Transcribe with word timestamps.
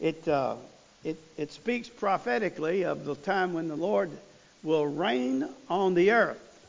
it, 0.00 0.26
uh, 0.28 0.56
it, 1.04 1.16
it 1.36 1.52
speaks 1.52 1.88
prophetically 1.88 2.84
of 2.84 3.04
the 3.04 3.14
time 3.14 3.52
when 3.52 3.68
the 3.68 3.76
Lord 3.76 4.10
will 4.62 4.86
reign 4.86 5.48
on 5.68 5.94
the 5.94 6.12
earth, 6.12 6.60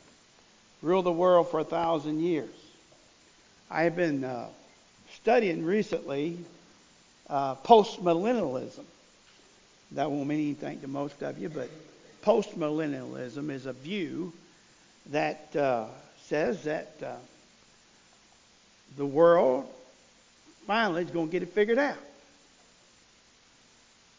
rule 0.81 1.01
the 1.01 1.11
world 1.11 1.49
for 1.49 1.59
a 1.59 1.63
thousand 1.63 2.19
years. 2.19 2.49
I 3.69 3.83
have 3.83 3.95
been 3.95 4.23
uh, 4.23 4.47
studying 5.15 5.65
recently 5.65 6.37
uh, 7.29 7.55
postmillennialism. 7.55 8.85
That 9.91 10.11
won't 10.11 10.27
mean 10.27 10.39
anything 10.39 10.81
to 10.81 10.87
most 10.87 11.21
of 11.23 11.39
you, 11.39 11.49
but 11.49 11.69
postmillennialism 12.23 13.49
is 13.49 13.65
a 13.65 13.73
view 13.73 14.33
that 15.11 15.55
uh, 15.55 15.85
says 16.25 16.63
that 16.63 16.93
uh, 17.03 17.15
the 18.97 19.05
world 19.05 19.67
finally 20.67 21.03
is 21.03 21.09
going 21.09 21.27
to 21.27 21.31
get 21.31 21.43
it 21.43 21.49
figured 21.49 21.79
out. 21.79 21.97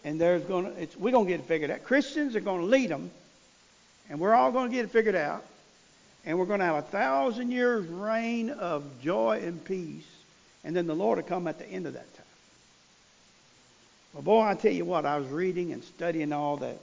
And 0.04 0.20
there's 0.20 0.42
going 0.42 0.64
to, 0.64 0.82
it's, 0.82 0.96
we're 0.96 1.12
going 1.12 1.26
to 1.26 1.30
get 1.30 1.40
it 1.40 1.46
figured 1.46 1.70
out. 1.70 1.84
Christians 1.84 2.34
are 2.36 2.40
going 2.40 2.60
to 2.60 2.66
lead 2.66 2.90
them, 2.90 3.10
and 4.08 4.18
we're 4.18 4.34
all 4.34 4.50
going 4.50 4.70
to 4.70 4.74
get 4.74 4.84
it 4.84 4.90
figured 4.90 5.14
out. 5.14 5.44
And 6.24 6.38
we're 6.38 6.46
going 6.46 6.60
to 6.60 6.66
have 6.66 6.76
a 6.76 6.82
thousand 6.82 7.50
years 7.50 7.86
reign 7.86 8.50
of 8.50 8.84
joy 9.02 9.40
and 9.42 9.64
peace. 9.64 10.06
And 10.64 10.76
then 10.76 10.86
the 10.86 10.94
Lord 10.94 11.16
will 11.16 11.24
come 11.24 11.46
at 11.46 11.58
the 11.58 11.66
end 11.66 11.86
of 11.86 11.94
that 11.94 12.14
time. 12.14 12.26
Well, 14.12 14.22
boy, 14.22 14.42
I 14.42 14.54
tell 14.54 14.72
you 14.72 14.84
what, 14.84 15.06
I 15.06 15.18
was 15.18 15.28
reading 15.28 15.72
and 15.72 15.82
studying 15.82 16.32
all 16.32 16.56
the, 16.56 16.74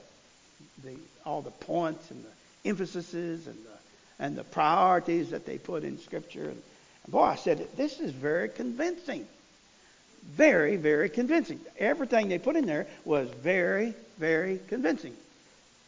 the 0.83 0.95
all 1.25 1.41
the 1.41 1.51
points 1.51 2.09
and 2.09 2.23
the 2.23 2.69
emphases 2.69 3.47
and 3.47 3.55
the, 3.55 4.23
and 4.23 4.35
the 4.37 4.43
priorities 4.45 5.31
that 5.31 5.45
they 5.45 5.57
put 5.57 5.83
in 5.83 5.99
Scripture. 5.99 6.49
And 6.49 6.61
boy, 7.09 7.23
I 7.23 7.35
said, 7.35 7.67
this 7.75 7.99
is 7.99 8.11
very 8.11 8.49
convincing. 8.49 9.27
Very, 10.35 10.75
very 10.75 11.09
convincing. 11.09 11.59
Everything 11.79 12.29
they 12.29 12.37
put 12.37 12.55
in 12.55 12.65
there 12.65 12.87
was 13.05 13.29
very, 13.29 13.93
very 14.17 14.59
convincing. 14.67 15.15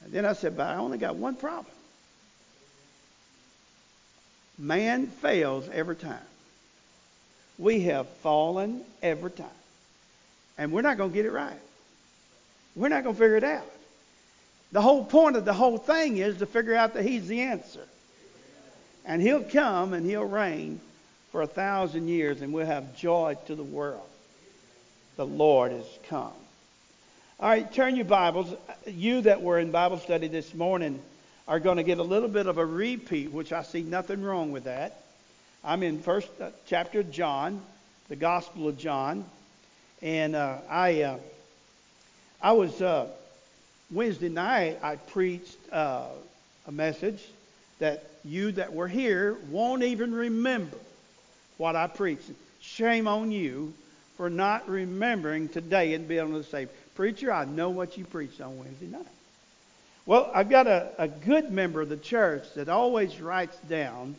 And 0.03 0.13
then 0.13 0.25
I 0.25 0.33
said, 0.33 0.57
but 0.57 0.67
I 0.67 0.75
only 0.75 0.97
got 0.97 1.15
one 1.15 1.35
problem. 1.35 1.73
Man 4.57 5.07
fails 5.07 5.69
every 5.71 5.95
time. 5.95 6.17
We 7.57 7.81
have 7.81 8.07
fallen 8.07 8.81
every 9.01 9.31
time. 9.31 9.47
And 10.57 10.71
we're 10.71 10.81
not 10.81 10.97
going 10.97 11.11
to 11.11 11.15
get 11.15 11.25
it 11.25 11.31
right. 11.31 11.59
We're 12.75 12.89
not 12.89 13.03
going 13.03 13.15
to 13.15 13.19
figure 13.21 13.37
it 13.37 13.43
out. 13.43 13.69
The 14.71 14.81
whole 14.81 15.03
point 15.03 15.35
of 15.35 15.45
the 15.45 15.53
whole 15.53 15.77
thing 15.77 16.17
is 16.17 16.37
to 16.37 16.45
figure 16.45 16.75
out 16.75 16.93
that 16.93 17.03
He's 17.03 17.27
the 17.27 17.41
answer. 17.41 17.85
And 19.05 19.21
He'll 19.21 19.43
come 19.43 19.93
and 19.93 20.05
He'll 20.05 20.25
reign 20.25 20.79
for 21.31 21.41
a 21.41 21.47
thousand 21.47 22.07
years, 22.07 22.41
and 22.41 22.53
we'll 22.53 22.65
have 22.65 22.95
joy 22.95 23.37
to 23.47 23.55
the 23.55 23.63
world 23.63 24.01
the 25.19 25.25
Lord 25.25 25.73
has 25.73 25.85
come. 26.07 26.31
All 27.41 27.49
right, 27.49 27.69
turn 27.73 27.97
your 27.97 28.05
Bibles. 28.05 28.55
You 28.87 29.19
that 29.23 29.41
were 29.41 29.59
in 29.59 29.69
Bible 29.69 29.97
study 29.97 30.29
this 30.29 30.53
morning 30.53 30.97
are 31.45 31.59
going 31.59 31.75
to 31.75 31.83
get 31.83 31.97
a 31.97 32.03
little 32.03 32.29
bit 32.29 32.47
of 32.47 32.57
a 32.57 32.65
repeat, 32.65 33.29
which 33.33 33.51
I 33.51 33.63
see 33.63 33.81
nothing 33.81 34.23
wrong 34.23 34.53
with 34.53 34.63
that. 34.63 35.03
I'm 35.61 35.83
in 35.83 36.01
first 36.01 36.29
uh, 36.39 36.51
chapter 36.67 37.01
of 37.01 37.11
John, 37.11 37.59
the 38.07 38.15
Gospel 38.15 38.69
of 38.69 38.77
John, 38.77 39.25
and 40.01 40.37
uh, 40.37 40.59
I 40.69 41.01
uh, 41.01 41.17
I 42.41 42.53
was 42.53 42.81
uh, 42.81 43.07
Wednesday 43.91 44.29
night. 44.29 44.79
I 44.81 44.95
preached 44.95 45.57
uh, 45.69 46.05
a 46.65 46.71
message 46.71 47.21
that 47.79 48.09
you 48.23 48.53
that 48.53 48.71
were 48.71 48.87
here 48.87 49.35
won't 49.49 49.83
even 49.83 50.13
remember 50.15 50.77
what 51.57 51.75
I 51.75 51.87
preached. 51.87 52.31
Shame 52.61 53.05
on 53.05 53.33
you 53.33 53.73
for 54.19 54.29
not 54.29 54.67
remembering 54.67 55.47
today 55.47 55.93
and 55.93 56.05
being 56.05 56.19
able 56.19 56.43
to 56.43 56.49
say, 56.49 56.67
Preacher, 56.93 57.31
I 57.31 57.45
know 57.45 57.69
what 57.69 57.97
you 57.97 58.03
preached 58.03 58.41
on 58.41 58.59
Wednesday 58.59 58.87
night. 58.87 59.07
Well, 60.05 60.29
I've 60.35 60.49
got 60.49 60.67
a, 60.67 60.89
a 60.97 61.07
good 61.07 61.53
member 61.53 61.79
of 61.79 61.87
the 61.87 61.95
church 61.95 62.43
that 62.55 62.67
always 62.67 63.21
writes 63.21 63.55
down 63.69 64.17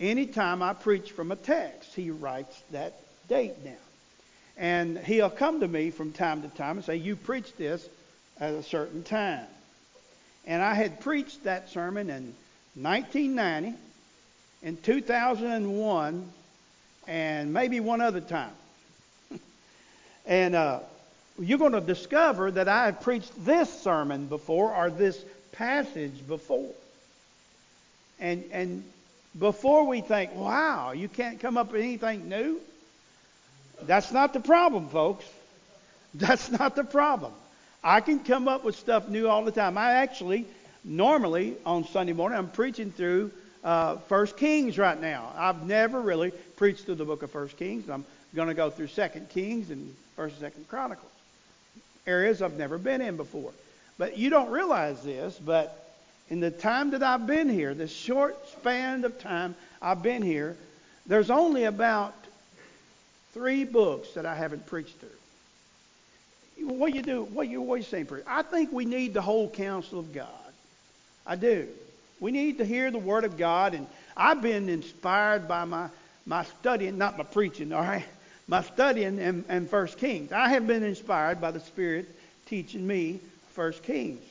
anytime 0.00 0.60
I 0.60 0.72
preach 0.72 1.12
from 1.12 1.30
a 1.30 1.36
text, 1.36 1.94
he 1.94 2.10
writes 2.10 2.60
that 2.72 2.94
date 3.28 3.62
down. 3.62 3.76
And 4.56 4.98
he'll 4.98 5.30
come 5.30 5.60
to 5.60 5.68
me 5.68 5.92
from 5.92 6.10
time 6.10 6.42
to 6.42 6.48
time 6.48 6.78
and 6.78 6.84
say, 6.84 6.96
You 6.96 7.14
preached 7.14 7.56
this 7.56 7.88
at 8.40 8.54
a 8.54 8.62
certain 8.64 9.04
time. 9.04 9.46
And 10.48 10.60
I 10.60 10.74
had 10.74 11.00
preached 11.00 11.44
that 11.44 11.70
sermon 11.70 12.10
in 12.10 12.34
1990, 12.74 13.78
in 14.64 14.76
2001, 14.78 16.28
and 17.06 17.52
maybe 17.52 17.78
one 17.78 18.00
other 18.00 18.20
time. 18.20 18.50
And 20.28 20.54
uh, 20.54 20.80
you're 21.40 21.58
going 21.58 21.72
to 21.72 21.80
discover 21.80 22.50
that 22.50 22.68
I 22.68 22.86
have 22.86 23.00
preached 23.00 23.32
this 23.44 23.72
sermon 23.82 24.26
before 24.26 24.74
or 24.74 24.90
this 24.90 25.18
passage 25.52 26.26
before. 26.28 26.70
And, 28.20 28.44
and 28.52 28.84
before 29.38 29.86
we 29.86 30.02
think, 30.02 30.34
wow, 30.34 30.92
you 30.92 31.08
can't 31.08 31.40
come 31.40 31.56
up 31.56 31.72
with 31.72 31.80
anything 31.80 32.28
new, 32.28 32.60
that's 33.82 34.12
not 34.12 34.34
the 34.34 34.40
problem, 34.40 34.88
folks. 34.88 35.24
That's 36.14 36.50
not 36.50 36.74
the 36.74 36.84
problem. 36.84 37.32
I 37.84 38.00
can 38.00 38.20
come 38.20 38.48
up 38.48 38.64
with 38.64 38.76
stuff 38.76 39.10
new 39.10 39.28
all 39.28 39.44
the 39.44 39.52
time. 39.52 39.76
I 39.76 39.92
actually, 39.92 40.46
normally 40.82 41.54
on 41.66 41.86
Sunday 41.86 42.14
morning, 42.14 42.38
I'm 42.38 42.48
preaching 42.48 42.90
through 42.90 43.30
uh, 43.62 43.96
First 44.08 44.38
Kings 44.38 44.78
right 44.78 44.98
now. 44.98 45.30
I've 45.36 45.66
never 45.66 46.00
really 46.00 46.30
preached 46.56 46.86
through 46.86 46.94
the 46.94 47.04
book 47.04 47.22
of 47.22 47.30
First 47.30 47.58
Kings. 47.58 47.90
I'm 47.90 48.06
going 48.34 48.48
to 48.48 48.54
go 48.54 48.70
through 48.70 48.86
Second 48.88 49.28
Kings 49.28 49.70
and 49.70 49.94
First 50.18 50.32
and 50.32 50.40
Second 50.40 50.66
Chronicles. 50.66 51.12
Areas 52.04 52.42
I've 52.42 52.58
never 52.58 52.76
been 52.76 53.00
in 53.00 53.16
before. 53.16 53.52
But 53.98 54.18
you 54.18 54.30
don't 54.30 54.50
realize 54.50 55.00
this, 55.04 55.38
but 55.38 55.94
in 56.28 56.40
the 56.40 56.50
time 56.50 56.90
that 56.90 57.04
I've 57.04 57.24
been 57.24 57.48
here, 57.48 57.72
this 57.72 57.92
short 57.92 58.36
span 58.48 59.04
of 59.04 59.20
time 59.20 59.54
I've 59.80 60.02
been 60.02 60.22
here, 60.22 60.56
there's 61.06 61.30
only 61.30 61.64
about 61.64 62.16
three 63.32 63.62
books 63.62 64.14
that 64.14 64.26
I 64.26 64.34
haven't 64.34 64.66
preached 64.66 64.96
through. 64.96 66.66
What 66.66 66.96
you 66.96 67.02
do? 67.02 67.22
What 67.22 67.46
you 67.46 67.60
always 67.60 67.86
saying, 67.86 68.06
preach? 68.06 68.24
I 68.26 68.42
think 68.42 68.72
we 68.72 68.86
need 68.86 69.14
the 69.14 69.22
whole 69.22 69.48
counsel 69.48 70.00
of 70.00 70.12
God. 70.12 70.26
I 71.24 71.36
do. 71.36 71.68
We 72.18 72.32
need 72.32 72.58
to 72.58 72.64
hear 72.64 72.90
the 72.90 72.98
word 72.98 73.22
of 73.22 73.36
God, 73.36 73.72
and 73.72 73.86
I've 74.16 74.42
been 74.42 74.68
inspired 74.68 75.46
by 75.46 75.64
my 75.64 75.90
my 76.26 76.42
studying, 76.44 76.98
not 76.98 77.16
my 77.16 77.22
preaching. 77.22 77.72
All 77.72 77.82
right, 77.82 78.04
my 78.48 78.62
studying 78.62 79.18
in, 79.18 79.44
in 79.48 79.68
First 79.68 79.98
Kings. 79.98 80.32
I 80.32 80.48
have 80.48 80.66
been 80.66 80.82
inspired 80.82 81.40
by 81.40 81.50
the 81.50 81.60
Spirit 81.60 82.08
teaching 82.46 82.86
me 82.86 83.20
First 83.50 83.82
Kings. 83.82 84.22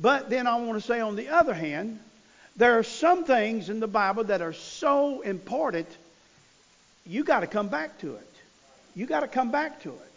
But 0.00 0.30
then 0.30 0.46
I 0.46 0.56
want 0.56 0.80
to 0.80 0.86
say, 0.86 1.00
on 1.00 1.16
the 1.16 1.28
other 1.28 1.52
hand, 1.52 2.00
there 2.56 2.78
are 2.78 2.82
some 2.82 3.24
things 3.24 3.68
in 3.68 3.78
the 3.78 3.86
Bible 3.86 4.24
that 4.24 4.40
are 4.40 4.54
so 4.54 5.20
important, 5.20 5.86
you 7.06 7.24
got 7.24 7.40
to 7.40 7.46
come 7.46 7.68
back 7.68 7.98
to 7.98 8.14
it. 8.14 8.28
You 8.94 9.06
got 9.06 9.20
to 9.20 9.28
come 9.28 9.50
back 9.50 9.82
to 9.82 9.90
it. 9.90 10.12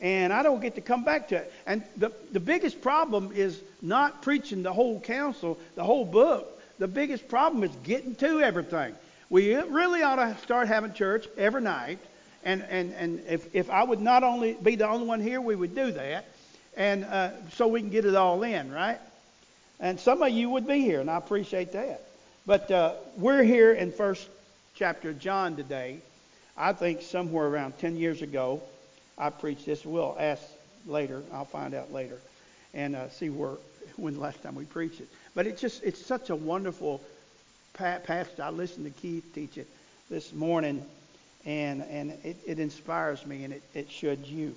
And 0.00 0.32
I 0.32 0.42
don't 0.42 0.60
get 0.60 0.76
to 0.76 0.80
come 0.80 1.04
back 1.04 1.28
to 1.28 1.36
it. 1.36 1.52
And 1.66 1.82
the, 1.96 2.12
the 2.30 2.40
biggest 2.40 2.80
problem 2.82 3.32
is 3.34 3.58
not 3.82 4.22
preaching 4.22 4.62
the 4.62 4.72
whole 4.72 5.00
counsel, 5.00 5.58
the 5.74 5.84
whole 5.84 6.04
book. 6.04 6.52
The 6.78 6.88
biggest 6.88 7.28
problem 7.28 7.64
is 7.64 7.70
getting 7.82 8.14
to 8.16 8.40
everything. 8.40 8.94
We 9.28 9.54
really 9.56 10.02
ought 10.02 10.16
to 10.16 10.36
start 10.42 10.68
having 10.68 10.92
church 10.92 11.26
every 11.36 11.62
night 11.62 11.98
and, 12.46 12.62
and, 12.70 12.94
and 12.94 13.22
if, 13.28 13.54
if 13.54 13.68
I 13.68 13.82
would 13.82 14.00
not 14.00 14.22
only 14.22 14.54
be 14.54 14.76
the 14.76 14.88
only 14.88 15.06
one 15.06 15.20
here, 15.20 15.40
we 15.40 15.56
would 15.56 15.74
do 15.74 15.90
that. 15.90 16.24
And 16.76 17.04
uh, 17.04 17.30
so 17.54 17.66
we 17.66 17.80
can 17.80 17.90
get 17.90 18.04
it 18.04 18.14
all 18.14 18.42
in, 18.44 18.72
right? 18.72 18.98
And 19.80 19.98
some 19.98 20.22
of 20.22 20.30
you 20.30 20.50
would 20.50 20.66
be 20.66 20.80
here, 20.80 21.00
and 21.00 21.10
I 21.10 21.16
appreciate 21.16 21.72
that. 21.72 22.02
But 22.46 22.70
uh, 22.70 22.94
we're 23.16 23.42
here 23.42 23.72
in 23.72 23.90
first 23.90 24.28
chapter 24.76 25.10
of 25.10 25.18
John 25.18 25.56
today. 25.56 25.98
I 26.56 26.72
think 26.72 27.02
somewhere 27.02 27.46
around 27.46 27.78
10 27.78 27.96
years 27.96 28.22
ago, 28.22 28.62
I 29.18 29.30
preached 29.30 29.66
this. 29.66 29.84
We'll 29.84 30.16
ask 30.18 30.42
later. 30.86 31.22
I'll 31.32 31.44
find 31.44 31.74
out 31.74 31.92
later 31.92 32.18
and 32.72 32.94
uh, 32.94 33.08
see 33.10 33.28
where 33.28 33.56
when 33.96 34.14
the 34.14 34.20
last 34.20 34.42
time 34.42 34.54
we 34.54 34.64
preached 34.64 35.00
it. 35.00 35.08
But 35.34 35.46
it's 35.46 35.60
just 35.60 35.82
it's 35.82 36.04
such 36.04 36.30
a 36.30 36.36
wonderful 36.36 37.02
passage. 37.72 38.38
I 38.38 38.50
listened 38.50 38.86
to 38.86 39.00
Keith 39.00 39.24
teach 39.34 39.58
it 39.58 39.66
this 40.08 40.32
morning, 40.32 40.84
and, 41.46 41.82
and 41.82 42.10
it, 42.24 42.36
it 42.46 42.58
inspires 42.58 43.24
me, 43.24 43.44
and 43.44 43.54
it, 43.54 43.62
it 43.72 43.90
should 43.90 44.26
you. 44.26 44.54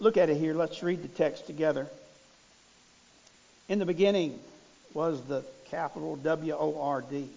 Look 0.00 0.16
at 0.16 0.30
it 0.30 0.38
here. 0.38 0.54
Let's 0.54 0.82
read 0.82 1.02
the 1.02 1.08
text 1.08 1.46
together. 1.46 1.86
In 3.68 3.78
the 3.78 3.86
beginning 3.86 4.40
was 4.94 5.20
the 5.24 5.44
capital 5.70 6.16
W 6.16 6.54
O 6.58 6.80
R 6.80 7.02
D. 7.02 7.28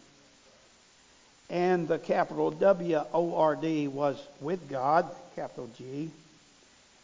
And 1.50 1.88
the 1.88 2.00
capital 2.00 2.50
W 2.52 3.02
O 3.14 3.36
R 3.36 3.56
D 3.56 3.88
was 3.88 4.18
with 4.40 4.70
God, 4.70 5.06
capital 5.36 5.70
G. 5.78 6.10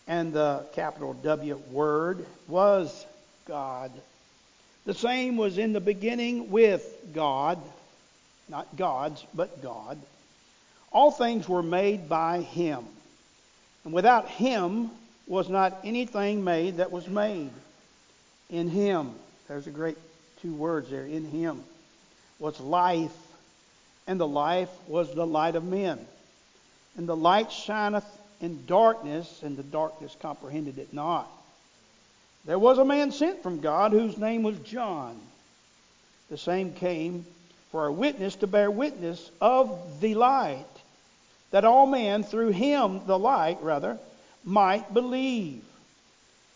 And 0.08 0.34
the 0.34 0.66
capital 0.74 1.14
W 1.14 1.62
word 1.72 2.26
was 2.48 3.06
God. 3.46 3.92
The 4.86 4.94
same 4.94 5.38
was 5.38 5.58
in 5.58 5.74
the 5.74 5.82
beginning 5.82 6.50
with 6.50 6.84
God, 7.14 7.60
not 8.48 8.76
God's, 8.76 9.24
but 9.36 9.62
God. 9.62 10.00
All 10.92 11.12
things 11.12 11.48
were 11.48 11.64
made 11.64 12.10
by 12.10 12.42
him. 12.42 12.86
And 13.86 13.94
without 13.94 14.28
him 14.28 14.90
was 15.28 15.50
not 15.50 15.78
anything 15.84 16.44
made 16.44 16.78
that 16.78 16.92
was 16.92 17.08
made. 17.08 17.52
In 18.50 18.70
him, 18.70 19.12
there's 19.48 19.68
a 19.68 19.72
great 19.72 19.98
two 20.42 20.54
words 20.54 20.90
there, 20.90 21.06
in 21.06 21.26
him 21.26 21.64
was 22.40 22.60
life, 22.60 23.16
and 24.08 24.20
the 24.20 24.28
life 24.28 24.70
was 24.88 25.14
the 25.14 25.28
light 25.28 25.56
of 25.56 25.64
men. 25.64 26.00
And 26.98 27.08
the 27.08 27.16
light 27.16 27.52
shineth 27.52 28.06
in 28.42 28.66
darkness, 28.66 29.42
and 29.44 29.58
the 29.58 29.64
darkness 29.64 30.16
comprehended 30.22 30.78
it 30.78 30.94
not. 30.94 31.30
There 32.46 32.58
was 32.58 32.78
a 32.78 32.86
man 32.86 33.12
sent 33.12 33.44
from 33.44 33.60
God 33.60 33.92
whose 33.92 34.18
name 34.18 34.44
was 34.44 34.58
John. 34.60 35.20
The 36.30 36.38
same 36.38 36.74
came 36.74 37.26
for 37.72 37.86
a 37.86 37.92
witness 37.92 38.36
to 38.38 38.48
bear 38.48 38.72
witness 38.72 39.30
of 39.42 40.00
the 40.00 40.16
light, 40.16 40.66
that 41.52 41.66
all 41.66 41.86
men 41.86 42.24
through 42.24 42.50
him, 42.50 43.02
the 43.06 43.18
light 43.18 43.60
rather, 43.62 43.98
might 44.44 44.94
believe. 44.94 45.64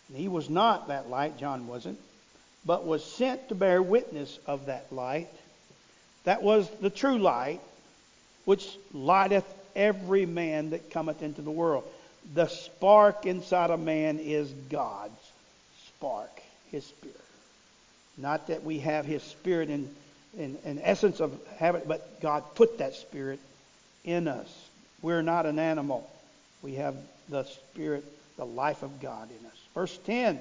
And 0.08 0.16
he 0.16 0.28
was 0.28 0.48
not 0.48 0.88
that 0.88 1.10
light, 1.10 1.38
John 1.38 1.66
wasn't, 1.66 1.98
but 2.64 2.86
was 2.86 3.04
sent 3.04 3.48
to 3.48 3.54
bear 3.54 3.82
witness 3.82 4.38
of 4.46 4.66
that 4.66 4.92
light. 4.92 5.28
That 6.24 6.42
was 6.42 6.68
the 6.80 6.90
true 6.90 7.18
light, 7.18 7.60
which 8.44 8.76
lighteth 8.92 9.44
every 9.76 10.26
man 10.26 10.70
that 10.70 10.90
cometh 10.90 11.22
into 11.22 11.42
the 11.42 11.50
world. 11.50 11.84
The 12.34 12.46
spark 12.46 13.26
inside 13.26 13.70
a 13.70 13.76
man 13.76 14.18
is 14.18 14.50
God's 14.70 15.12
spark, 15.88 16.30
His 16.70 16.84
Spirit. 16.84 17.20
Not 18.16 18.46
that 18.46 18.64
we 18.64 18.78
have 18.78 19.04
His 19.04 19.22
Spirit 19.22 19.68
in, 19.68 19.94
in, 20.38 20.80
essence 20.82 21.20
of 21.20 21.38
habit, 21.58 21.86
but 21.86 22.20
God 22.20 22.44
put 22.54 22.78
that 22.78 22.94
Spirit 22.94 23.40
in 24.04 24.28
us. 24.28 24.48
We're 25.04 25.20
not 25.20 25.44
an 25.44 25.58
animal. 25.58 26.08
We 26.62 26.76
have 26.76 26.96
the 27.28 27.44
Spirit, 27.44 28.04
the 28.38 28.46
life 28.46 28.82
of 28.82 29.02
God 29.02 29.28
in 29.28 29.46
us. 29.46 29.58
Verse 29.74 29.98
10 30.06 30.38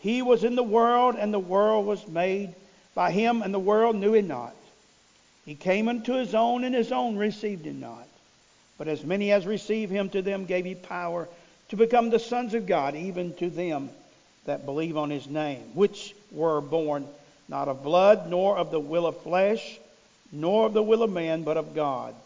He 0.00 0.22
was 0.22 0.42
in 0.42 0.56
the 0.56 0.62
world, 0.64 1.14
and 1.16 1.32
the 1.32 1.38
world 1.38 1.86
was 1.86 2.08
made 2.08 2.52
by 2.96 3.12
Him, 3.12 3.42
and 3.42 3.54
the 3.54 3.60
world 3.60 3.94
knew 3.94 4.12
Him 4.12 4.26
not. 4.26 4.56
He 5.46 5.54
came 5.54 5.88
unto 5.88 6.14
His 6.14 6.34
own, 6.34 6.64
and 6.64 6.74
His 6.74 6.90
own 6.90 7.16
received 7.16 7.64
Him 7.64 7.78
not. 7.78 8.08
But 8.76 8.88
as 8.88 9.04
many 9.04 9.30
as 9.30 9.46
received 9.46 9.92
him, 9.92 10.08
to 10.08 10.20
them 10.20 10.46
gave 10.46 10.64
he 10.64 10.74
power 10.74 11.28
to 11.68 11.76
become 11.76 12.10
the 12.10 12.18
sons 12.18 12.54
of 12.54 12.66
God, 12.66 12.96
even 12.96 13.32
to 13.34 13.48
them 13.48 13.90
that 14.46 14.66
believe 14.66 14.96
on 14.96 15.10
his 15.10 15.28
name, 15.28 15.62
which 15.74 16.16
were 16.32 16.60
born 16.60 17.06
not 17.48 17.68
of 17.68 17.84
blood, 17.84 18.28
nor 18.28 18.56
of 18.56 18.72
the 18.72 18.80
will 18.80 19.06
of 19.06 19.22
flesh, 19.22 19.78
nor 20.32 20.66
of 20.66 20.72
the 20.72 20.82
will 20.82 21.04
of 21.04 21.12
man, 21.12 21.44
but 21.44 21.56
of 21.56 21.76
God. 21.76 22.16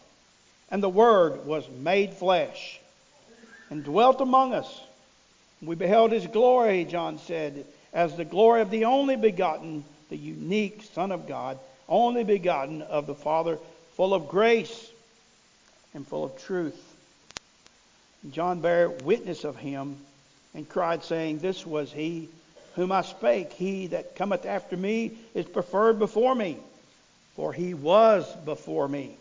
And 0.69 0.83
the 0.83 0.89
Word 0.89 1.45
was 1.45 1.67
made 1.69 2.13
flesh 2.13 2.79
and 3.69 3.83
dwelt 3.83 4.21
among 4.21 4.53
us. 4.53 4.81
We 5.61 5.75
beheld 5.75 6.11
his 6.11 6.27
glory, 6.27 6.85
John 6.85 7.19
said, 7.19 7.65
as 7.93 8.15
the 8.15 8.25
glory 8.25 8.61
of 8.61 8.69
the 8.69 8.85
only 8.85 9.15
begotten, 9.15 9.83
the 10.09 10.17
unique 10.17 10.83
Son 10.93 11.11
of 11.11 11.27
God, 11.27 11.57
only 11.89 12.23
begotten 12.23 12.81
of 12.81 13.07
the 13.07 13.15
Father, 13.15 13.57
full 13.95 14.13
of 14.13 14.27
grace 14.27 14.91
and 15.93 16.07
full 16.07 16.25
of 16.25 16.37
truth. 16.43 16.79
John 18.31 18.59
bare 18.59 18.89
witness 18.89 19.43
of 19.43 19.55
him 19.55 19.97
and 20.53 20.67
cried, 20.67 21.03
saying, 21.03 21.39
This 21.39 21.65
was 21.65 21.91
he 21.91 22.29
whom 22.75 22.91
I 22.91 23.01
spake. 23.01 23.53
He 23.53 23.87
that 23.87 24.15
cometh 24.15 24.45
after 24.45 24.77
me 24.77 25.11
is 25.33 25.45
preferred 25.45 25.97
before 25.97 26.35
me, 26.35 26.57
for 27.35 27.53
he 27.53 27.73
was 27.73 28.25
before 28.45 28.87
me. 28.87 29.17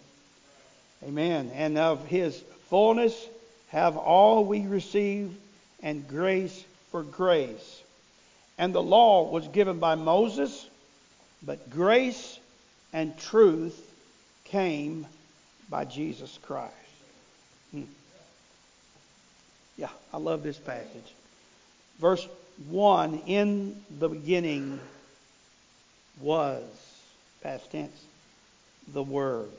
Amen. 1.03 1.51
And 1.55 1.79
of 1.79 2.07
his 2.07 2.43
fullness 2.69 3.15
have 3.69 3.97
all 3.97 4.45
we 4.45 4.67
received, 4.67 5.37
and 5.83 6.07
grace 6.09 6.65
for 6.91 7.03
grace. 7.03 7.83
And 8.59 8.75
the 8.75 8.83
law 8.83 9.31
was 9.31 9.47
given 9.49 9.79
by 9.79 9.95
Moses, 9.95 10.67
but 11.43 11.69
grace 11.71 12.39
and 12.93 13.17
truth 13.19 13.79
came 14.45 15.07
by 15.69 15.85
Jesus 15.85 16.39
Christ. 16.43 16.73
Hmm. 17.73 17.83
Yeah, 19.77 19.91
I 20.13 20.17
love 20.17 20.43
this 20.43 20.59
passage. 20.59 21.15
Verse 22.01 22.27
1 22.69 23.23
In 23.27 23.77
the 23.99 24.09
beginning 24.09 24.81
was, 26.21 26.63
past 27.43 27.71
tense, 27.71 28.03
the 28.93 29.03
Word. 29.03 29.51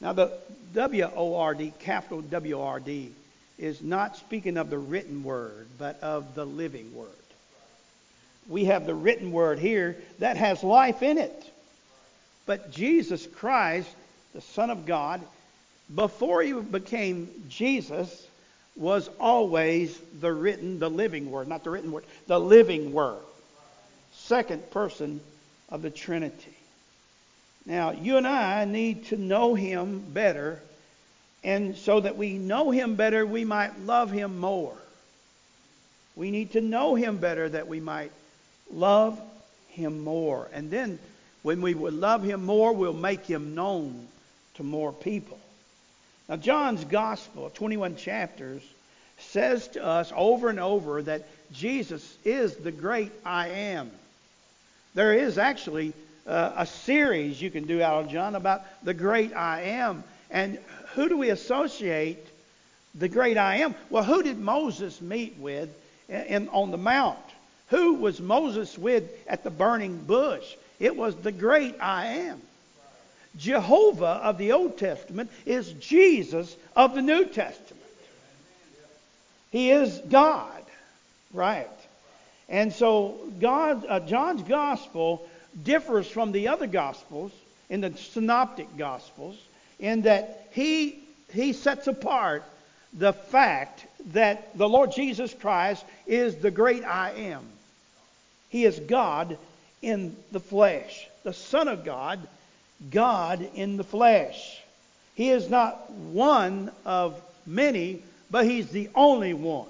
Now, 0.00 0.12
the 0.12 0.32
W 0.74 1.08
O 1.14 1.36
R 1.36 1.54
D, 1.54 1.72
capital 1.80 2.22
W 2.22 2.60
R 2.60 2.80
D, 2.80 3.12
is 3.58 3.82
not 3.82 4.16
speaking 4.16 4.56
of 4.56 4.70
the 4.70 4.78
written 4.78 5.22
Word, 5.22 5.66
but 5.78 6.00
of 6.02 6.34
the 6.34 6.44
living 6.44 6.94
Word. 6.94 7.08
We 8.48 8.64
have 8.66 8.86
the 8.86 8.94
written 8.94 9.32
Word 9.32 9.58
here 9.58 9.96
that 10.18 10.36
has 10.36 10.64
life 10.64 11.02
in 11.02 11.18
it. 11.18 11.44
But 12.46 12.70
Jesus 12.70 13.26
Christ 13.26 13.88
the 14.32 14.40
Son 14.40 14.70
of 14.70 14.86
God, 14.86 15.20
before 15.94 16.42
he 16.42 16.52
became 16.52 17.28
Jesus, 17.48 18.26
was 18.76 19.10
always 19.18 19.98
the 20.20 20.32
written, 20.32 20.78
the 20.78 20.88
living 20.88 21.30
word, 21.30 21.48
not 21.48 21.64
the 21.64 21.70
written 21.70 21.90
word, 21.90 22.04
the 22.26 22.38
living 22.38 22.92
word. 22.92 23.18
Second 24.12 24.70
person 24.70 25.20
of 25.68 25.82
the 25.82 25.90
Trinity. 25.90 26.56
Now, 27.66 27.90
you 27.90 28.16
and 28.16 28.26
I 28.26 28.64
need 28.64 29.06
to 29.06 29.16
know 29.16 29.54
him 29.54 30.00
better, 30.00 30.60
and 31.44 31.76
so 31.76 32.00
that 32.00 32.16
we 32.16 32.38
know 32.38 32.70
him 32.70 32.94
better, 32.94 33.24
we 33.24 33.44
might 33.44 33.78
love 33.80 34.10
him 34.10 34.38
more. 34.38 34.76
We 36.16 36.30
need 36.30 36.52
to 36.52 36.60
know 36.60 36.94
him 36.94 37.18
better 37.18 37.48
that 37.48 37.68
we 37.68 37.80
might 37.80 38.12
love 38.72 39.20
him 39.68 40.02
more. 40.02 40.48
And 40.52 40.70
then, 40.70 40.98
when 41.42 41.62
we 41.62 41.74
would 41.74 41.94
love 41.94 42.22
him 42.22 42.44
more, 42.44 42.72
we'll 42.72 42.92
make 42.92 43.24
him 43.24 43.54
known 43.54 44.08
to 44.54 44.62
more 44.62 44.92
people. 44.92 45.38
Now, 46.28 46.36
John's 46.36 46.84
Gospel, 46.84 47.50
21 47.50 47.96
chapters, 47.96 48.62
says 49.18 49.68
to 49.68 49.84
us 49.84 50.12
over 50.14 50.48
and 50.48 50.60
over 50.60 51.02
that 51.02 51.26
Jesus 51.52 52.16
is 52.24 52.56
the 52.56 52.72
great 52.72 53.12
I 53.24 53.48
am. 53.48 53.90
There 54.94 55.12
is 55.12 55.38
actually 55.38 55.92
uh, 56.26 56.52
a 56.56 56.66
series 56.66 57.40
you 57.40 57.50
can 57.50 57.66
do 57.66 57.82
out 57.82 58.04
of 58.04 58.10
John 58.10 58.34
about 58.34 58.62
the 58.84 58.94
great 58.94 59.34
I 59.34 59.62
am. 59.62 60.04
And 60.30 60.58
who 60.94 61.08
do 61.08 61.16
we 61.16 61.30
associate 61.30 62.26
the 62.94 63.08
great 63.08 63.36
I 63.36 63.56
am? 63.56 63.74
Well, 63.88 64.04
who 64.04 64.22
did 64.22 64.38
Moses 64.38 65.00
meet 65.00 65.36
with 65.38 65.68
in, 66.08 66.48
on 66.48 66.70
the 66.70 66.78
mount? 66.78 67.18
Who 67.68 67.94
was 67.94 68.20
Moses 68.20 68.76
with 68.76 69.10
at 69.26 69.44
the 69.44 69.50
burning 69.50 69.98
bush? 69.98 70.56
It 70.78 70.96
was 70.96 71.14
the 71.16 71.32
great 71.32 71.76
I 71.80 72.06
am. 72.06 72.40
Jehovah 73.36 74.20
of 74.22 74.38
the 74.38 74.52
Old 74.52 74.76
Testament 74.78 75.30
is 75.46 75.72
Jesus 75.74 76.56
of 76.74 76.94
the 76.94 77.02
New 77.02 77.26
Testament. 77.26 77.76
He 79.52 79.70
is 79.70 80.00
God, 80.08 80.62
right? 81.32 81.68
And 82.48 82.72
so 82.72 83.18
God, 83.40 83.84
uh, 83.88 84.00
John's 84.00 84.42
gospel 84.42 85.28
differs 85.62 86.08
from 86.08 86.32
the 86.32 86.48
other 86.48 86.66
gospels 86.66 87.32
in 87.68 87.80
the 87.80 87.96
synoptic 87.96 88.76
gospels 88.76 89.36
in 89.78 90.02
that 90.02 90.48
he 90.52 90.98
he 91.32 91.52
sets 91.52 91.86
apart 91.86 92.42
the 92.92 93.12
fact 93.12 93.86
that 94.12 94.56
the 94.58 94.68
Lord 94.68 94.92
Jesus 94.92 95.32
Christ 95.32 95.84
is 96.06 96.36
the 96.36 96.50
great 96.50 96.84
I 96.84 97.12
am. 97.12 97.44
He 98.48 98.64
is 98.64 98.80
God 98.80 99.38
in 99.80 100.16
the 100.32 100.40
flesh, 100.40 101.08
the 101.22 101.32
Son 101.32 101.68
of 101.68 101.84
God 101.84 102.26
God 102.88 103.46
in 103.54 103.76
the 103.76 103.84
flesh. 103.84 104.60
He 105.14 105.30
is 105.30 105.50
not 105.50 105.90
one 105.90 106.70
of 106.86 107.20
many, 107.46 108.02
but 108.30 108.46
He's 108.46 108.70
the 108.70 108.88
only 108.94 109.34
one. 109.34 109.68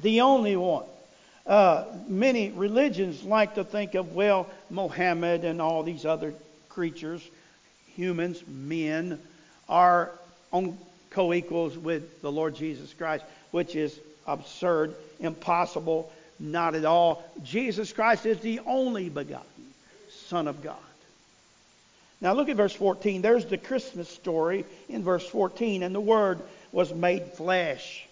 The 0.00 0.20
only 0.20 0.56
one. 0.56 0.84
Uh, 1.46 1.84
many 2.08 2.50
religions 2.50 3.22
like 3.22 3.54
to 3.56 3.64
think 3.64 3.94
of, 3.94 4.14
well, 4.14 4.48
Mohammed 4.70 5.44
and 5.44 5.60
all 5.60 5.82
these 5.82 6.06
other 6.06 6.32
creatures, 6.68 7.22
humans, 7.94 8.42
men, 8.48 9.20
are 9.68 10.10
on 10.52 10.78
co 11.10 11.32
equals 11.32 11.76
with 11.76 12.22
the 12.22 12.32
Lord 12.32 12.54
Jesus 12.54 12.92
Christ, 12.94 13.24
which 13.50 13.76
is 13.76 13.98
absurd, 14.26 14.94
impossible, 15.20 16.10
not 16.40 16.74
at 16.74 16.84
all. 16.84 17.22
Jesus 17.42 17.92
Christ 17.92 18.24
is 18.24 18.40
the 18.40 18.60
only 18.66 19.10
begotten 19.10 19.46
Son 20.26 20.48
of 20.48 20.62
God. 20.62 20.76
Now 22.20 22.32
look 22.32 22.48
at 22.48 22.56
verse 22.56 22.72
14. 22.72 23.20
There's 23.20 23.44
the 23.44 23.58
Christmas 23.58 24.08
story 24.08 24.64
in 24.88 25.02
verse 25.02 25.26
14, 25.28 25.82
and 25.82 25.94
the 25.94 26.00
Word 26.00 26.40
was 26.72 26.92
made 26.94 27.22
flesh. 27.34 28.06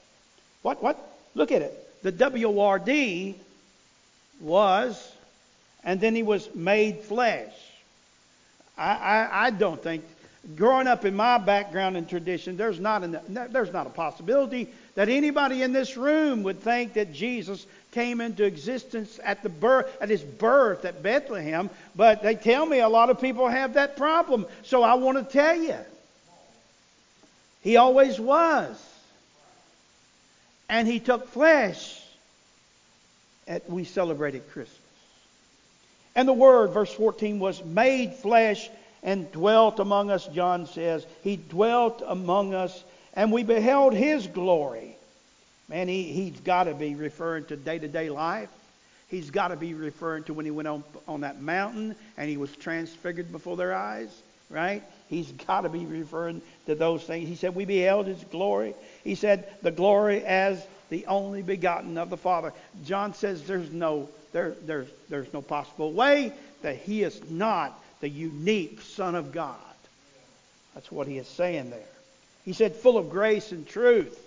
What? 0.60 0.82
What? 0.82 0.98
Look 1.34 1.50
at 1.50 1.62
it. 1.62 1.91
The 2.02 2.12
W 2.12 2.58
R 2.58 2.78
D 2.78 3.36
was, 4.40 5.12
and 5.84 6.00
then 6.00 6.14
he 6.14 6.22
was 6.22 6.52
made 6.54 7.00
flesh. 7.00 7.52
I, 8.76 8.94
I, 8.94 9.46
I 9.46 9.50
don't 9.50 9.82
think 9.82 10.04
growing 10.56 10.88
up 10.88 11.04
in 11.04 11.14
my 11.14 11.38
background 11.38 11.96
and 11.96 12.08
tradition, 12.08 12.56
there's 12.56 12.80
not, 12.80 13.04
an, 13.04 13.18
there's 13.28 13.72
not 13.72 13.86
a 13.86 13.90
possibility 13.90 14.68
that 14.96 15.08
anybody 15.08 15.62
in 15.62 15.72
this 15.72 15.96
room 15.96 16.42
would 16.42 16.60
think 16.60 16.94
that 16.94 17.12
Jesus 17.12 17.64
came 17.92 18.20
into 18.20 18.44
existence 18.44 19.20
at 19.22 19.42
the 19.42 19.48
birth 19.48 19.96
at 20.00 20.08
his 20.08 20.22
birth 20.22 20.84
at 20.84 21.02
Bethlehem. 21.02 21.70
But 21.94 22.22
they 22.22 22.34
tell 22.34 22.66
me 22.66 22.80
a 22.80 22.88
lot 22.88 23.10
of 23.10 23.20
people 23.20 23.46
have 23.46 23.74
that 23.74 23.96
problem. 23.96 24.46
So 24.64 24.82
I 24.82 24.94
want 24.94 25.18
to 25.18 25.24
tell 25.24 25.54
you, 25.54 25.76
he 27.62 27.76
always 27.76 28.18
was, 28.18 28.76
and 30.72 30.88
he 30.88 30.98
took 30.98 31.28
flesh. 31.28 32.00
At 33.46 33.68
we 33.68 33.84
celebrated 33.84 34.50
Christmas. 34.52 34.78
And 36.16 36.26
the 36.26 36.32
Word, 36.32 36.70
verse 36.70 36.92
14, 36.92 37.38
was 37.38 37.62
made 37.62 38.14
flesh 38.14 38.70
and 39.02 39.30
dwelt 39.32 39.80
among 39.80 40.10
us, 40.10 40.26
John 40.28 40.66
says. 40.66 41.04
He 41.22 41.36
dwelt 41.36 42.02
among 42.06 42.54
us, 42.54 42.84
and 43.14 43.30
we 43.30 43.42
beheld 43.42 43.94
his 43.94 44.26
glory. 44.26 44.96
Man, 45.68 45.88
he, 45.88 46.04
he's 46.04 46.40
got 46.40 46.64
to 46.64 46.74
be 46.74 46.94
referring 46.94 47.44
to 47.46 47.56
day 47.56 47.78
to 47.78 47.88
day 47.88 48.08
life. 48.08 48.48
He's 49.08 49.30
got 49.30 49.48
to 49.48 49.56
be 49.56 49.74
referring 49.74 50.24
to 50.24 50.34
when 50.34 50.46
he 50.46 50.50
went 50.50 50.68
on, 50.68 50.84
on 51.06 51.20
that 51.20 51.42
mountain 51.42 51.94
and 52.16 52.30
he 52.30 52.38
was 52.38 52.54
transfigured 52.56 53.30
before 53.30 53.58
their 53.58 53.74
eyes, 53.74 54.08
right? 54.52 54.82
He's 55.08 55.32
got 55.32 55.62
to 55.62 55.68
be 55.68 55.84
referring 55.84 56.42
to 56.66 56.74
those 56.74 57.02
things. 57.02 57.28
He 57.28 57.34
said, 57.34 57.54
We 57.54 57.64
beheld 57.64 58.06
his 58.06 58.22
glory. 58.24 58.74
He 59.02 59.14
said, 59.14 59.48
The 59.62 59.70
glory 59.70 60.24
as 60.24 60.64
the 60.92 61.06
only 61.06 61.42
begotten 61.42 61.96
of 61.96 62.10
the 62.10 62.16
Father. 62.16 62.52
John 62.84 63.14
says 63.14 63.42
there's 63.44 63.72
no, 63.72 64.10
there, 64.32 64.54
there's, 64.66 64.88
there's 65.08 65.32
no 65.32 65.40
possible 65.40 65.92
way 65.92 66.32
that 66.60 66.76
he 66.76 67.02
is 67.02 67.18
not 67.30 67.82
the 68.00 68.08
unique 68.08 68.80
Son 68.82 69.14
of 69.14 69.32
God. 69.32 69.56
That's 70.74 70.92
what 70.92 71.06
he 71.06 71.16
is 71.16 71.26
saying 71.28 71.70
there. 71.70 71.80
He 72.44 72.52
said, 72.52 72.74
full 72.74 72.98
of 72.98 73.10
grace 73.10 73.52
and 73.52 73.66
truth. 73.66 74.18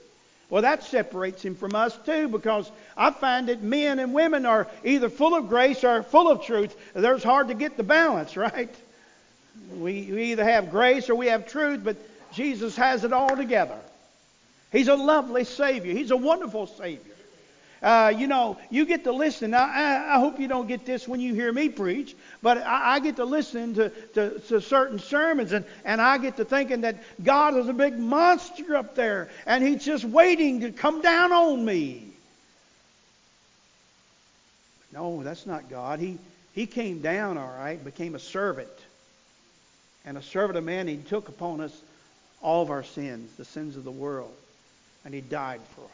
Well, 0.50 0.62
that 0.62 0.84
separates 0.84 1.44
him 1.44 1.55
from 1.55 1.75
us 1.75 1.98
too, 2.05 2.27
because 2.27 2.72
I 2.96 3.12
find 3.12 3.50
that 3.50 3.62
men 3.62 4.00
and 4.00 4.13
women 4.13 4.46
are 4.46 4.67
either 4.84 5.10
full 5.10 5.36
of 5.36 5.50
grace 5.50 5.84
or 5.84 6.03
full 6.03 6.29
of 6.29 6.46
truth. 6.46 6.75
There's 6.94 7.24
hard 7.24 7.50
to 7.50 7.53
get 7.53 7.77
the 7.77 7.84
balance, 7.84 8.38
right? 8.38 8.74
We, 9.71 10.09
we 10.12 10.24
either 10.31 10.43
have 10.43 10.71
grace 10.71 11.09
or 11.09 11.15
we 11.15 11.27
have 11.27 11.47
truth, 11.47 11.81
but 11.83 11.97
Jesus 12.33 12.75
has 12.75 13.03
it 13.03 13.13
all 13.13 13.35
together. 13.35 13.77
He's 14.71 14.88
a 14.88 14.95
lovely 14.95 15.43
Savior. 15.43 15.93
He's 15.93 16.12
a 16.12 16.17
wonderful 16.17 16.67
Savior. 16.67 17.15
Uh, 17.81 18.12
you 18.17 18.25
know, 18.25 18.57
you 18.69 18.85
get 18.85 19.03
to 19.03 19.12
listen. 19.12 19.53
I, 19.53 20.15
I, 20.15 20.19
hope 20.19 20.39
you 20.39 20.47
don't 20.47 20.67
get 20.67 20.85
this 20.85 21.07
when 21.07 21.19
you 21.19 21.35
hear 21.35 21.51
me 21.51 21.69
preach, 21.69 22.15
but 22.41 22.57
I, 22.57 22.95
I 22.95 23.00
get 23.00 23.17
to 23.17 23.25
listen 23.25 23.75
to, 23.75 23.89
to, 24.15 24.39
to, 24.39 24.62
certain 24.62 24.97
sermons, 24.97 25.51
and, 25.51 25.65
and 25.83 26.01
I 26.01 26.17
get 26.17 26.38
to 26.38 26.45
thinking 26.45 26.81
that 26.81 26.95
God 27.24 27.55
is 27.55 27.67
a 27.67 27.74
big 27.74 28.00
monster 28.00 28.75
up 28.75 28.95
there, 28.95 29.29
and 29.45 29.63
He's 29.63 29.85
just 29.85 30.03
waiting 30.03 30.62
to 30.62 30.71
come 30.71 31.01
down 31.01 31.31
on 31.31 31.63
me. 31.63 32.07
No, 34.91 35.21
that's 35.21 35.45
not 35.45 35.69
God. 35.69 36.00
He, 36.00 36.17
he 36.53 36.65
came 36.65 37.01
down, 37.01 37.38
all 37.38 37.53
right, 37.55 37.83
became 37.83 38.15
a 38.15 38.19
servant. 38.19 38.69
And 40.05 40.17
a 40.17 40.21
servant 40.21 40.57
of 40.57 40.63
man, 40.63 40.88
He 40.88 40.97
took 40.97 41.29
upon 41.29 41.62
us 41.62 41.81
all 42.41 42.62
of 42.62 42.69
our 42.69 42.83
sins, 42.83 43.35
the 43.38 43.45
sins 43.45 43.75
of 43.75 43.83
the 43.83 43.91
world, 43.91 44.33
and 45.03 45.13
He 45.13 45.21
died 45.21 45.62
for 45.75 45.81
us. 45.81 45.89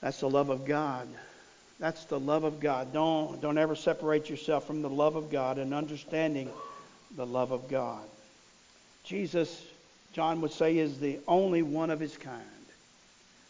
That's 0.00 0.20
the 0.20 0.30
love 0.30 0.50
of 0.50 0.66
God. 0.66 1.08
That's 1.80 2.04
the 2.04 2.20
love 2.20 2.44
of 2.44 2.60
God. 2.60 2.92
Don't, 2.92 3.40
don't 3.40 3.58
ever 3.58 3.74
separate 3.74 4.28
yourself 4.28 4.66
from 4.66 4.82
the 4.82 4.90
love 4.90 5.16
of 5.16 5.30
God 5.30 5.58
and 5.58 5.72
understanding 5.72 6.50
the 7.16 7.26
love 7.26 7.52
of 7.52 7.68
God. 7.68 8.02
Jesus, 9.04 9.64
John 10.12 10.40
would 10.40 10.52
say, 10.52 10.76
is 10.76 10.98
the 11.00 11.18
only 11.26 11.62
one 11.62 11.90
of 11.90 12.00
his 12.00 12.16
kind. 12.16 12.42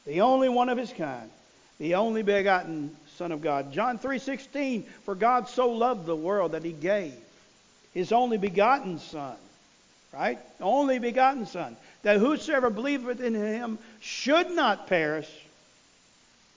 The 0.07 0.21
only 0.21 0.49
one 0.49 0.69
of 0.69 0.79
his 0.79 0.93
kind. 0.93 1.31
The 1.79 1.97
only 1.97 2.23
begotten 2.23 2.95
Son 3.17 3.33
of 3.33 3.41
God. 3.41 3.73
John 3.73 3.99
3:16, 3.99 4.85
for 5.05 5.15
God 5.15 5.49
so 5.49 5.71
loved 5.71 6.07
the 6.07 6.17
world 6.17 6.53
that 6.53 6.65
he 6.65 6.73
gave 6.73 7.15
his 7.99 8.13
only 8.13 8.39
begotten 8.39 9.01
Son. 9.01 9.35
Right? 10.13 10.39
Only 10.61 11.01
begotten 11.01 11.47
Son. 11.47 11.77
That 12.03 12.19
whosoever 12.19 12.71
believeth 12.71 13.21
in 13.21 13.35
him 13.35 13.77
should 14.01 14.53
not 14.53 14.87
perish, 14.87 15.29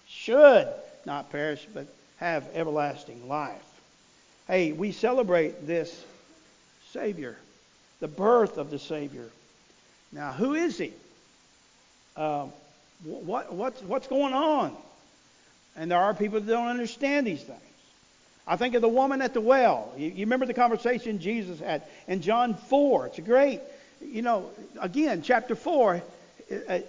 should 0.07 0.67
not 1.03 1.31
perish, 1.31 1.65
but 1.73 1.87
have 2.17 2.45
everlasting 2.53 3.27
life. 3.27 3.63
Hey, 4.47 4.71
we 4.71 4.91
celebrate 4.91 5.65
this 5.65 6.05
Savior, 6.91 7.35
the 8.01 8.07
birth 8.07 8.59
of 8.59 8.69
the 8.69 8.77
Savior. 8.77 9.27
Now, 10.11 10.33
who 10.33 10.53
is 10.53 10.77
he? 10.77 10.93
Uh, 12.15 12.45
what, 13.03 13.51
what's, 13.51 13.81
what's 13.81 14.07
going 14.07 14.35
on? 14.35 14.77
And 15.75 15.89
there 15.89 15.97
are 15.97 16.13
people 16.13 16.39
that 16.39 16.47
don't 16.47 16.67
understand 16.67 17.25
these 17.25 17.41
things. 17.41 17.59
I 18.47 18.55
think 18.55 18.75
of 18.75 18.81
the 18.81 18.89
woman 18.89 19.21
at 19.21 19.33
the 19.33 19.41
well. 19.41 19.93
You, 19.97 20.09
you 20.09 20.25
remember 20.25 20.45
the 20.45 20.53
conversation 20.53 21.19
Jesus 21.19 21.59
had 21.59 21.83
in 22.07 22.21
John 22.21 22.55
4. 22.55 23.07
It's 23.07 23.17
a 23.17 23.21
great, 23.21 23.61
you 24.01 24.21
know, 24.21 24.49
again, 24.79 25.21
chapter 25.21 25.55
4, 25.55 26.01
uh, 26.67 26.79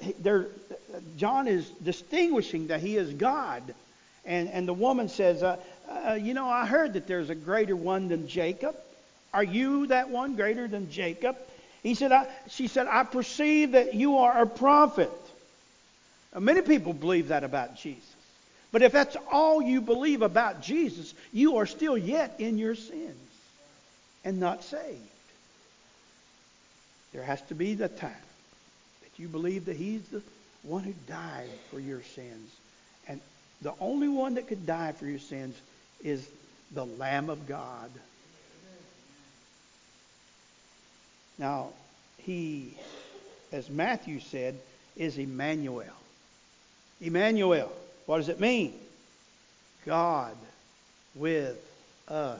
John 1.16 1.46
is 1.48 1.68
distinguishing 1.82 2.68
that 2.68 2.80
he 2.80 2.96
is 2.96 3.12
God. 3.12 3.62
And, 4.24 4.48
and 4.48 4.66
the 4.66 4.74
woman 4.74 5.08
says, 5.08 5.42
uh, 5.42 5.56
uh, 5.88 6.14
You 6.14 6.34
know, 6.34 6.48
I 6.48 6.66
heard 6.66 6.94
that 6.94 7.06
there's 7.06 7.30
a 7.30 7.34
greater 7.34 7.76
one 7.76 8.08
than 8.08 8.28
Jacob. 8.28 8.76
Are 9.34 9.44
you 9.44 9.86
that 9.88 10.10
one 10.10 10.36
greater 10.36 10.68
than 10.68 10.90
Jacob? 10.90 11.36
He 11.82 11.94
said, 11.94 12.12
I, 12.12 12.28
She 12.48 12.68
said, 12.68 12.86
I 12.86 13.04
perceive 13.04 13.72
that 13.72 13.94
you 13.94 14.18
are 14.18 14.42
a 14.42 14.46
prophet. 14.46 15.10
Many 16.38 16.62
people 16.62 16.92
believe 16.92 17.28
that 17.28 17.44
about 17.44 17.76
Jesus. 17.76 18.11
But 18.72 18.80
if 18.82 18.92
that's 18.92 19.16
all 19.30 19.60
you 19.62 19.82
believe 19.82 20.22
about 20.22 20.62
Jesus, 20.62 21.12
you 21.32 21.58
are 21.58 21.66
still 21.66 21.96
yet 21.96 22.36
in 22.38 22.56
your 22.56 22.74
sins 22.74 23.16
and 24.24 24.40
not 24.40 24.64
saved. 24.64 24.98
There 27.12 27.22
has 27.22 27.42
to 27.42 27.54
be 27.54 27.74
the 27.74 27.88
time 27.88 28.10
that 29.02 29.22
you 29.22 29.28
believe 29.28 29.66
that 29.66 29.76
He's 29.76 30.02
the 30.08 30.22
one 30.62 30.82
who 30.82 30.94
died 31.06 31.50
for 31.70 31.78
your 31.78 32.02
sins. 32.02 32.50
And 33.06 33.20
the 33.60 33.74
only 33.78 34.08
one 34.08 34.34
that 34.34 34.48
could 34.48 34.66
die 34.66 34.92
for 34.92 35.06
your 35.06 35.18
sins 35.18 35.54
is 36.02 36.26
the 36.72 36.86
Lamb 36.86 37.28
of 37.28 37.46
God. 37.46 37.90
Now, 41.38 41.70
he, 42.18 42.74
as 43.50 43.68
Matthew 43.68 44.20
said, 44.20 44.56
is 44.96 45.18
Emmanuel. 45.18 45.84
Emmanuel, 47.00 47.72
what 48.06 48.18
does 48.18 48.28
it 48.28 48.40
mean? 48.40 48.74
God 49.86 50.36
with 51.14 51.58
us. 52.08 52.38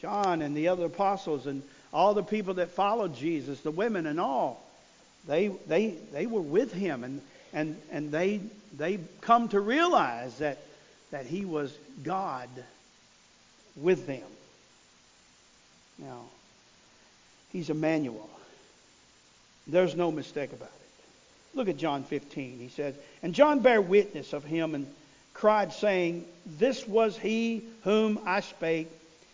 John 0.00 0.42
and 0.42 0.56
the 0.56 0.68
other 0.68 0.86
apostles 0.86 1.46
and 1.46 1.62
all 1.92 2.14
the 2.14 2.22
people 2.22 2.54
that 2.54 2.70
followed 2.70 3.16
Jesus, 3.16 3.60
the 3.60 3.70
women 3.70 4.06
and 4.06 4.20
all, 4.20 4.64
they, 5.26 5.48
they, 5.66 5.94
they 6.12 6.26
were 6.26 6.40
with 6.40 6.72
him 6.72 7.04
and, 7.04 7.20
and, 7.52 7.76
and 7.90 8.10
they, 8.10 8.40
they 8.76 8.98
come 9.20 9.48
to 9.48 9.60
realize 9.60 10.38
that, 10.38 10.58
that 11.10 11.26
he 11.26 11.44
was 11.44 11.76
God 12.02 12.48
with 13.76 14.06
them. 14.06 14.22
Now, 15.98 16.22
he's 17.52 17.68
Emmanuel. 17.68 18.30
There's 19.66 19.94
no 19.94 20.10
mistake 20.10 20.52
about 20.52 20.68
it. 20.68 20.89
Look 21.54 21.68
at 21.68 21.76
John 21.76 22.04
15. 22.04 22.58
He 22.58 22.68
says, 22.68 22.94
And 23.22 23.34
John 23.34 23.60
bare 23.60 23.80
witness 23.80 24.32
of 24.32 24.44
him 24.44 24.74
and 24.74 24.86
cried, 25.34 25.72
saying, 25.72 26.24
This 26.46 26.86
was 26.86 27.18
he 27.18 27.62
whom 27.82 28.20
I 28.24 28.40
spake. 28.40 28.88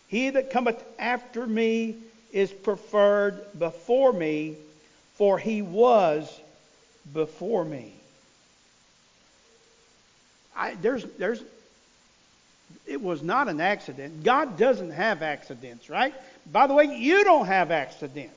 He 0.07 0.29
that 0.29 0.51
cometh 0.51 0.81
after 0.97 1.45
me 1.45 1.95
is 2.31 2.51
preferred 2.51 3.41
before 3.57 4.13
me, 4.13 4.55
for 5.15 5.37
he 5.37 5.61
was 5.61 6.39
before 7.13 7.65
me. 7.65 7.93
I, 10.55 10.75
there's, 10.75 11.05
there's, 11.19 11.43
it 12.85 13.01
was 13.01 13.21
not 13.21 13.47
an 13.47 13.61
accident. 13.61 14.23
God 14.23 14.57
doesn't 14.57 14.91
have 14.91 15.21
accidents, 15.21 15.89
right? 15.89 16.13
By 16.51 16.67
the 16.67 16.73
way, 16.73 16.85
you 16.85 17.23
don't 17.23 17.45
have 17.45 17.69
accidents. 17.69 18.36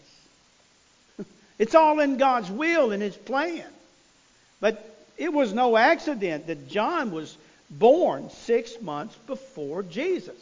It's 1.61 1.75
all 1.75 2.01
in 2.01 2.17
God's 2.17 2.51
will 2.51 2.91
and 2.91 3.03
His 3.03 3.17
plan. 3.17 3.67
But 4.61 4.97
it 5.19 5.31
was 5.33 5.53
no 5.53 5.77
accident 5.77 6.47
that 6.47 6.69
John 6.69 7.13
was 7.13 7.37
born 7.69 8.31
six 8.31 8.81
months 8.81 9.15
before 9.27 9.83
Jesus. 9.83 10.35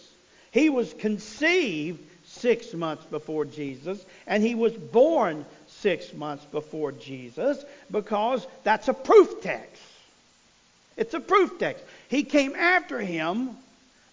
He 0.52 0.70
was 0.70 0.94
conceived 0.94 1.98
six 2.24 2.72
months 2.72 3.04
before 3.06 3.44
Jesus, 3.44 4.02
and 4.28 4.42
he 4.44 4.54
was 4.54 4.72
born 4.72 5.44
six 5.66 6.14
months 6.14 6.44
before 6.46 6.92
Jesus 6.92 7.64
because 7.90 8.46
that's 8.62 8.86
a 8.86 8.94
proof 8.94 9.42
text. 9.42 9.82
It's 10.96 11.14
a 11.14 11.20
proof 11.20 11.58
text. 11.58 11.82
He 12.08 12.22
came 12.22 12.54
after 12.54 13.00
him 13.00 13.56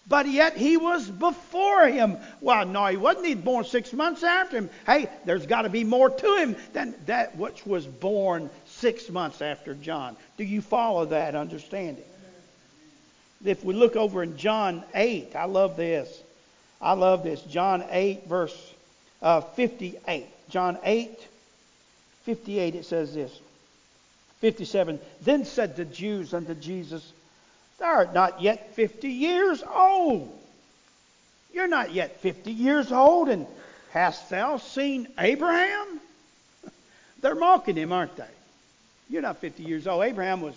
but 0.08 0.28
yet 0.28 0.56
he 0.56 0.76
was 0.76 1.08
before 1.08 1.88
him. 1.88 2.16
Well, 2.40 2.64
no, 2.64 2.86
he 2.86 2.96
wasn't. 2.96 3.26
He'd 3.26 3.44
born 3.44 3.64
six 3.64 3.92
months 3.92 4.22
after 4.22 4.56
him. 4.56 4.70
Hey, 4.86 5.08
there's 5.24 5.46
got 5.46 5.62
to 5.62 5.68
be 5.68 5.84
more 5.84 6.10
to 6.10 6.36
him 6.36 6.56
than 6.72 6.94
that 7.06 7.36
which 7.36 7.66
was 7.66 7.86
born 7.86 8.50
six 8.66 9.10
months 9.10 9.42
after 9.42 9.74
John. 9.74 10.16
Do 10.36 10.44
you 10.44 10.60
follow 10.60 11.06
that 11.06 11.34
understanding? 11.34 12.04
If 13.44 13.64
we 13.64 13.74
look 13.74 13.96
over 13.96 14.22
in 14.22 14.36
John 14.36 14.84
8, 14.94 15.34
I 15.34 15.44
love 15.44 15.76
this. 15.76 16.22
I 16.80 16.92
love 16.92 17.22
this. 17.22 17.42
John 17.42 17.84
8, 17.90 18.26
verse 18.26 18.74
uh, 19.22 19.40
58. 19.40 20.26
John 20.48 20.78
8, 20.84 21.18
58, 22.24 22.74
it 22.76 22.84
says 22.84 23.14
this. 23.14 23.36
57. 24.40 25.00
Then 25.22 25.44
said 25.44 25.76
the 25.76 25.84
Jews 25.84 26.32
unto 26.32 26.54
Jesus, 26.54 27.12
Thou 27.78 27.86
art 27.86 28.14
not 28.14 28.40
yet 28.40 28.74
50 28.74 29.08
years 29.08 29.62
old. 29.62 30.32
You're 31.52 31.68
not 31.68 31.92
yet 31.92 32.20
50 32.20 32.52
years 32.52 32.92
old, 32.92 33.28
and 33.28 33.46
hast 33.90 34.30
thou 34.30 34.58
seen 34.58 35.08
Abraham? 35.18 36.00
They're 37.20 37.34
mocking 37.34 37.76
him, 37.76 37.92
aren't 37.92 38.16
they? 38.16 38.24
You're 39.08 39.22
not 39.22 39.38
50 39.38 39.62
years 39.62 39.86
old. 39.86 40.04
Abraham 40.04 40.40
was 40.40 40.54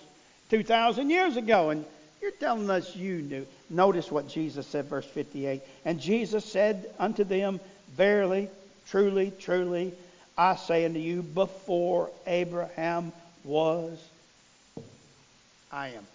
2,000 0.50 1.10
years 1.10 1.38
ago, 1.38 1.70
and 1.70 1.86
you're 2.22 2.32
telling 2.32 2.70
us 2.70 2.96
you 2.96 3.22
knew. 3.22 3.46
Notice 3.70 4.12
what 4.12 4.28
Jesus 4.28 4.68
said, 4.68 4.86
verse 4.86 5.06
58. 5.06 5.62
And 5.86 6.00
Jesus 6.00 6.44
said 6.44 6.90
unto 7.00 7.24
them, 7.24 7.60
Verily, 7.96 8.50
truly, 8.90 9.32
truly, 9.40 9.94
I 10.38 10.56
say 10.56 10.86
unto 10.86 11.00
you, 11.00 11.22
before 11.22 12.10
Abraham 12.26 13.12
was, 13.44 13.98
I 15.72 15.90
am. 15.90 16.06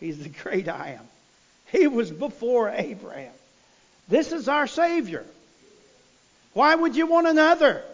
He's 0.00 0.18
the 0.18 0.30
great 0.30 0.68
I 0.68 0.98
am. 0.98 1.06
He 1.70 1.86
was 1.86 2.10
before 2.10 2.70
Abraham. 2.70 3.32
This 4.08 4.32
is 4.32 4.48
our 4.48 4.66
Savior. 4.66 5.24
Why 6.52 6.74
would 6.74 6.96
you 6.96 7.06
want 7.06 7.28
another? 7.28 7.84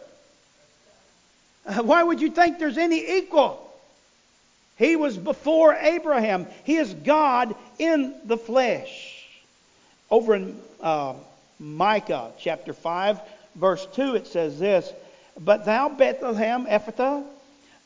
Why 1.82 2.02
would 2.02 2.20
you 2.20 2.30
think 2.30 2.58
there's 2.58 2.78
any 2.78 3.18
equal? 3.18 3.62
He 4.78 4.96
was 4.96 5.16
before 5.16 5.74
Abraham. 5.74 6.46
He 6.64 6.76
is 6.76 6.92
God 6.92 7.54
in 7.78 8.14
the 8.24 8.36
flesh. 8.36 9.26
Over 10.10 10.36
in 10.36 10.60
uh, 10.80 11.14
Micah 11.58 12.30
chapter 12.38 12.72
5, 12.72 13.20
verse 13.56 13.86
2, 13.94 14.16
it 14.16 14.26
says 14.26 14.58
this 14.58 14.92
But 15.38 15.64
thou, 15.64 15.88
Bethlehem 15.88 16.66
Ephrathah, 16.66 17.24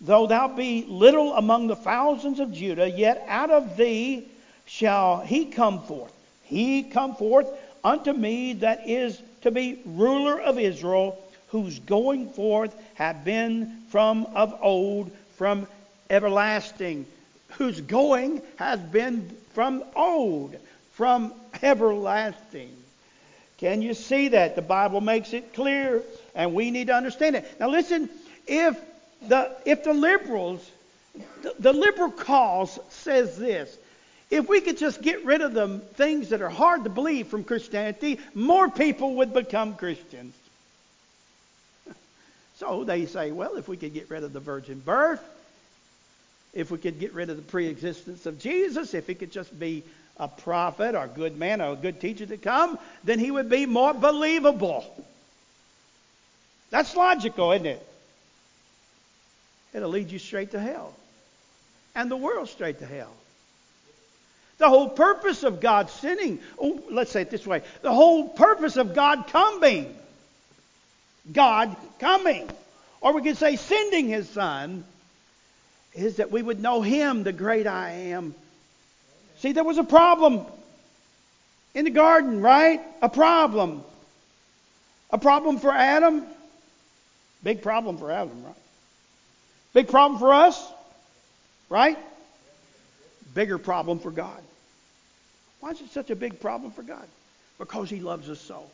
though 0.01 0.27
thou 0.27 0.49
be 0.49 0.85
little 0.89 1.35
among 1.35 1.67
the 1.67 1.77
thousands 1.77 2.41
of 2.41 2.53
Judah, 2.53 2.89
yet 2.89 3.25
out 3.29 3.51
of 3.51 3.77
thee 3.77 4.27
shall 4.67 5.21
he 5.21 5.47
come 5.47 5.83
forth. 5.83 6.13
He 6.45 6.83
come 6.83 7.15
forth 7.15 7.49
unto 7.85 8.13
me 8.13 8.55
that 8.55 8.89
is 8.89 9.21
to 9.43 9.51
be 9.51 9.81
ruler 9.85 10.41
of 10.41 10.59
Israel, 10.59 11.23
whose 11.49 11.79
going 11.81 12.31
forth 12.31 12.75
have 12.95 13.25
been 13.25 13.83
from 13.89 14.27
of 14.35 14.59
old, 14.63 15.11
from 15.37 15.67
everlasting, 16.09 17.07
whose 17.53 17.81
going 17.81 18.43
has 18.57 18.81
been 18.81 19.31
from 19.55 19.83
old, 19.97 20.57
from 20.93 21.33
everlasting. 21.63 22.71
Can 23.59 23.83
you 23.83 23.95
see 23.95 24.29
that? 24.29 24.57
The 24.57 24.63
Bible 24.63 25.01
makes 25.01 25.33
it 25.33 25.53
clear, 25.53 26.03
and 26.35 26.55
we 26.55 26.71
need 26.71 26.87
to 26.87 26.95
understand 26.95 27.37
it. 27.37 27.61
Now, 27.61 27.69
listen, 27.69 28.09
if 28.47 28.79
the, 29.29 29.55
if 29.65 29.85
the 29.85 29.93
liberals, 29.93 30.69
the, 31.43 31.55
the 31.59 31.73
liberal 31.73 32.11
cause 32.11 32.79
says 32.91 33.37
this, 33.37 33.77
if 34.31 34.49
we 34.49 34.61
could 34.61 34.79
just 34.79 35.03
get 35.03 35.25
rid 35.25 35.41
of 35.41 35.55
the 35.55 35.81
things 35.95 36.29
that 36.29 36.41
are 36.41 36.49
hard 36.49 36.85
to 36.85 36.91
believe 36.91 37.27
from 37.27 37.43
Christianity, 37.43 38.21
more 38.35 38.71
people 38.71 39.17
would 39.17 39.33
become 39.33 39.75
Christians. 39.75 40.35
So 42.57 42.85
they 42.85 43.07
say, 43.07 43.31
well, 43.31 43.57
if 43.57 43.69
we 43.69 43.79
could 43.79 43.95
get 43.95 44.11
rid 44.11 44.23
of 44.23 44.35
the 44.35 44.41
virgin 44.41 44.81
birth, 44.81 45.23
if 46.53 46.71
we 46.71 46.77
could 46.77 47.01
get 47.01 47.15
rid 47.15 47.31
of 47.31 47.37
the 47.39 47.43
pre-existence 47.43 48.27
of 48.27 48.39
Jesus, 48.39 48.93
if 48.93 49.07
he 49.07 49.15
could 49.15 49.33
just 49.33 49.59
be 49.59 49.83
a 50.19 50.29
prophet 50.29 50.95
or 50.95 51.05
a 51.05 51.09
good 51.09 51.39
man 51.39 51.63
or 51.63 51.73
a 51.73 51.77
good 51.77 52.01
teacher 52.01 52.27
to 52.27 52.37
come, 52.37 52.79
then 53.03 53.19
he 53.19 53.31
would 53.31 53.49
be 53.49 53.65
more 53.65 53.95
believable. 53.95 54.85
That's 56.69 56.95
logical, 56.95 57.53
isn't 57.53 57.67
it? 57.67 57.90
It'll 59.73 59.91
lead 59.91 60.11
you 60.11 60.19
straight 60.19 60.53
to 60.53 60.61
hell. 60.61 60.95
And 61.95 62.11
the 62.11 62.17
world 62.17 62.49
straight 62.49 62.79
to 62.81 62.87
hell. 62.87 63.13
The 64.59 64.69
whole 64.69 64.91
purpose 64.91 65.43
of 65.43 65.61
God 65.61 65.89
sinning, 65.89 66.39
oh, 66.59 66.83
let's 66.91 67.11
say 67.11 67.23
it 67.23 67.31
this 67.31 67.47
way 67.47 67.63
the 67.81 67.93
whole 67.93 68.29
purpose 68.29 68.77
of 68.77 68.95
God 68.95 69.27
coming, 69.29 69.95
God 71.33 71.75
coming, 71.99 72.49
or 73.01 73.15
we 73.15 73.23
could 73.23 73.39
say 73.39 73.57
sending 73.57 74.07
his 74.09 74.29
son, 74.29 74.85
is 75.95 76.17
that 76.17 76.31
we 76.31 76.43
would 76.43 76.61
know 76.61 76.83
him, 76.83 77.23
the 77.23 77.33
great 77.33 77.67
I 77.67 77.91
am. 77.91 78.35
See, 79.39 79.53
there 79.53 79.65
was 79.65 79.79
a 79.79 79.85
problem 79.85 80.45
in 81.75 81.85
the 81.85 81.91
garden, 81.91 82.43
right? 82.43 82.81
A 83.01 83.09
problem. 83.09 83.83
A 85.11 85.19
problem 85.19 85.59
for 85.59 85.73
Adam. 85.73 86.25
Big 87.43 87.63
problem 87.63 87.97
for 87.97 88.11
Adam, 88.11 88.45
right? 88.45 88.55
Big 89.73 89.89
problem 89.89 90.19
for 90.19 90.35
us, 90.35 90.61
right? 91.69 91.99
Bigger 93.35 93.59
problem 93.59 93.99
for 93.99 94.11
God. 94.11 94.43
Why 95.61 95.71
is 95.71 95.81
it 95.81 95.91
such 95.91 96.11
a 96.11 96.17
big 96.17 96.41
problem 96.41 96.73
for 96.73 96.83
God? 96.83 97.07
Because 97.59 97.91
He 97.91 98.01
loves 98.01 98.29
us 98.29 98.41
so. 98.41 98.65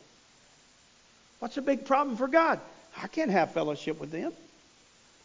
What's 1.39 1.57
a 1.57 1.61
big 1.61 1.85
problem 1.85 2.17
for 2.17 2.27
God? 2.27 2.59
I 3.01 3.07
can't 3.07 3.29
have 3.29 3.51
fellowship 3.51 3.99
with 3.99 4.11
them. 4.11 4.33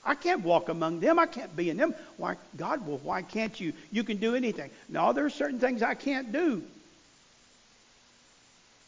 I 0.05 0.15
can't 0.15 0.43
walk 0.43 0.69
among 0.69 1.01
them. 1.01 1.19
I 1.19 1.27
can't 1.27 1.55
be 1.57 1.71
in 1.71 1.77
them. 1.77 1.95
Why, 2.17 2.37
God, 2.57 2.87
well, 2.87 3.01
why 3.03 3.23
can't 3.23 3.59
you? 3.59 3.73
You 3.93 4.03
can 4.05 4.17
do 4.17 4.35
anything. 4.35 4.71
No, 4.89 5.13
there 5.13 5.25
are 5.25 5.31
certain 5.31 5.61
things 5.61 5.81
I 5.83 5.95
can't 5.95 6.33
do. 6.33 6.63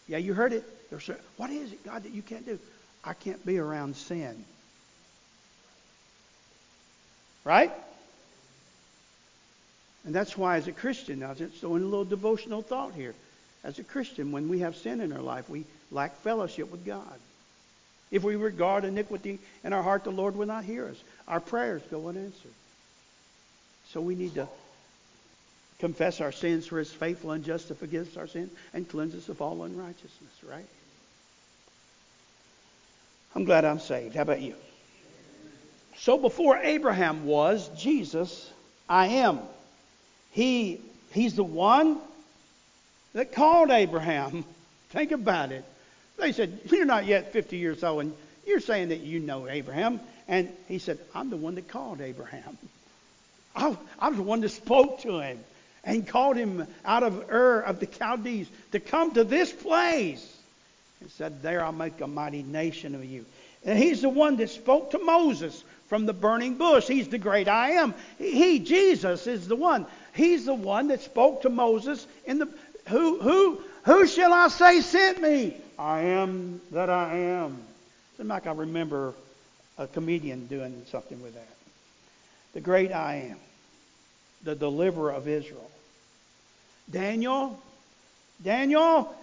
Yeah, 0.08 0.18
you 0.18 0.34
heard 0.34 0.52
it. 0.52 0.64
There's 0.90 1.08
what 1.36 1.50
is 1.50 1.72
it, 1.72 1.84
God, 1.84 2.02
that 2.02 2.12
you 2.12 2.22
can't 2.22 2.44
do? 2.44 2.58
I 3.04 3.14
can't 3.14 3.44
be 3.46 3.58
around 3.58 3.96
sin. 3.96 4.44
Right? 7.44 7.72
And 10.04 10.14
that's 10.14 10.36
why, 10.36 10.56
as 10.56 10.66
a 10.66 10.72
Christian, 10.72 11.20
now 11.20 11.34
just 11.34 11.56
throwing 11.56 11.82
a 11.82 11.86
little 11.86 12.04
devotional 12.04 12.62
thought 12.62 12.94
here. 12.94 13.14
As 13.62 13.78
a 13.78 13.84
Christian, 13.84 14.32
when 14.32 14.48
we 14.48 14.58
have 14.60 14.76
sin 14.76 15.00
in 15.00 15.12
our 15.12 15.22
life, 15.22 15.48
we 15.48 15.64
lack 15.90 16.16
fellowship 16.18 16.70
with 16.70 16.84
God. 16.84 17.18
If 18.10 18.22
we 18.22 18.36
regard 18.36 18.84
iniquity 18.84 19.38
in 19.64 19.72
our 19.72 19.82
heart, 19.82 20.04
the 20.04 20.10
Lord 20.10 20.36
will 20.36 20.46
not 20.46 20.64
hear 20.64 20.86
us. 20.86 20.96
Our 21.26 21.40
prayers 21.40 21.82
go 21.90 22.08
unanswered. 22.08 22.52
So 23.90 24.00
we 24.00 24.14
need 24.14 24.34
to 24.34 24.48
confess 25.78 26.20
our 26.20 26.32
sins, 26.32 26.66
for 26.66 26.78
His 26.78 26.92
faithful 26.92 27.32
and 27.32 27.44
just 27.44 27.68
to 27.68 27.74
forgive 27.74 28.08
us 28.08 28.16
our 28.16 28.26
sins 28.26 28.50
and 28.72 28.88
cleanse 28.88 29.14
us 29.14 29.28
of 29.28 29.40
all 29.40 29.62
unrighteousness, 29.64 30.44
right? 30.48 30.66
I'm 33.34 33.44
glad 33.44 33.64
I'm 33.64 33.80
saved. 33.80 34.14
How 34.14 34.22
about 34.22 34.42
you? 34.42 34.54
So 35.98 36.18
before 36.18 36.56
Abraham 36.58 37.26
was, 37.26 37.68
Jesus, 37.76 38.50
I 38.88 39.06
am. 39.06 39.40
He, 40.32 40.80
he's 41.12 41.36
the 41.36 41.44
one 41.44 41.98
that 43.12 43.32
called 43.32 43.70
Abraham. 43.70 44.44
Think 44.90 45.12
about 45.12 45.52
it. 45.52 45.64
They 46.18 46.32
said, 46.32 46.60
You're 46.66 46.84
not 46.84 47.06
yet 47.06 47.32
50 47.32 47.56
years 47.56 47.82
old, 47.82 48.02
and 48.02 48.14
you're 48.46 48.60
saying 48.60 48.88
that 48.88 49.00
you 49.00 49.20
know 49.20 49.48
Abraham. 49.48 50.00
And 50.28 50.48
he 50.68 50.78
said, 50.78 50.98
I'm 51.14 51.30
the 51.30 51.36
one 51.36 51.54
that 51.56 51.68
called 51.68 52.00
Abraham. 52.00 52.58
I, 53.56 53.76
I 53.98 54.08
was 54.08 54.16
the 54.16 54.22
one 54.22 54.40
that 54.40 54.50
spoke 54.50 55.00
to 55.02 55.20
him 55.20 55.38
and 55.84 56.06
called 56.06 56.36
him 56.36 56.66
out 56.84 57.02
of 57.02 57.30
Ur 57.30 57.60
of 57.60 57.78
the 57.78 57.86
Chaldees 57.86 58.48
to 58.72 58.80
come 58.80 59.12
to 59.12 59.24
this 59.24 59.52
place. 59.52 60.36
And 61.00 61.10
said, 61.10 61.42
There 61.42 61.64
I'll 61.64 61.72
make 61.72 62.00
a 62.00 62.06
mighty 62.06 62.42
nation 62.42 62.94
of 62.94 63.04
you. 63.04 63.24
And 63.64 63.78
he's 63.78 64.02
the 64.02 64.08
one 64.08 64.36
that 64.36 64.50
spoke 64.50 64.90
to 64.90 64.98
Moses 64.98 65.62
from 65.88 66.06
the 66.06 66.12
burning 66.12 66.56
bush. 66.56 66.86
He's 66.86 67.08
the 67.08 67.18
great 67.18 67.48
I 67.48 67.72
am. 67.72 67.94
He, 68.18 68.58
Jesus, 68.58 69.26
is 69.26 69.46
the 69.46 69.56
one. 69.56 69.86
He's 70.14 70.46
the 70.46 70.54
one 70.54 70.88
that 70.88 71.02
spoke 71.02 71.42
to 71.42 71.50
Moses 71.50 72.06
in 72.24 72.38
the 72.38 72.48
who 72.88 73.20
who 73.20 73.62
who 73.84 74.06
shall 74.06 74.32
I 74.32 74.48
say 74.48 74.80
sent 74.80 75.20
me? 75.20 75.56
I 75.78 76.00
am 76.02 76.60
that 76.70 76.90
I 76.90 77.16
am. 77.16 77.58
Seems 78.16 78.28
like 78.28 78.46
I 78.46 78.52
remember 78.52 79.14
a 79.78 79.86
comedian 79.86 80.46
doing 80.46 80.82
something 80.90 81.20
with 81.22 81.34
that. 81.34 81.48
The 82.52 82.60
great 82.60 82.92
I 82.92 83.30
am, 83.30 83.38
the 84.44 84.54
deliverer 84.54 85.12
of 85.12 85.26
Israel. 85.26 85.70
Daniel, 86.90 87.60
Daniel, 88.42 89.14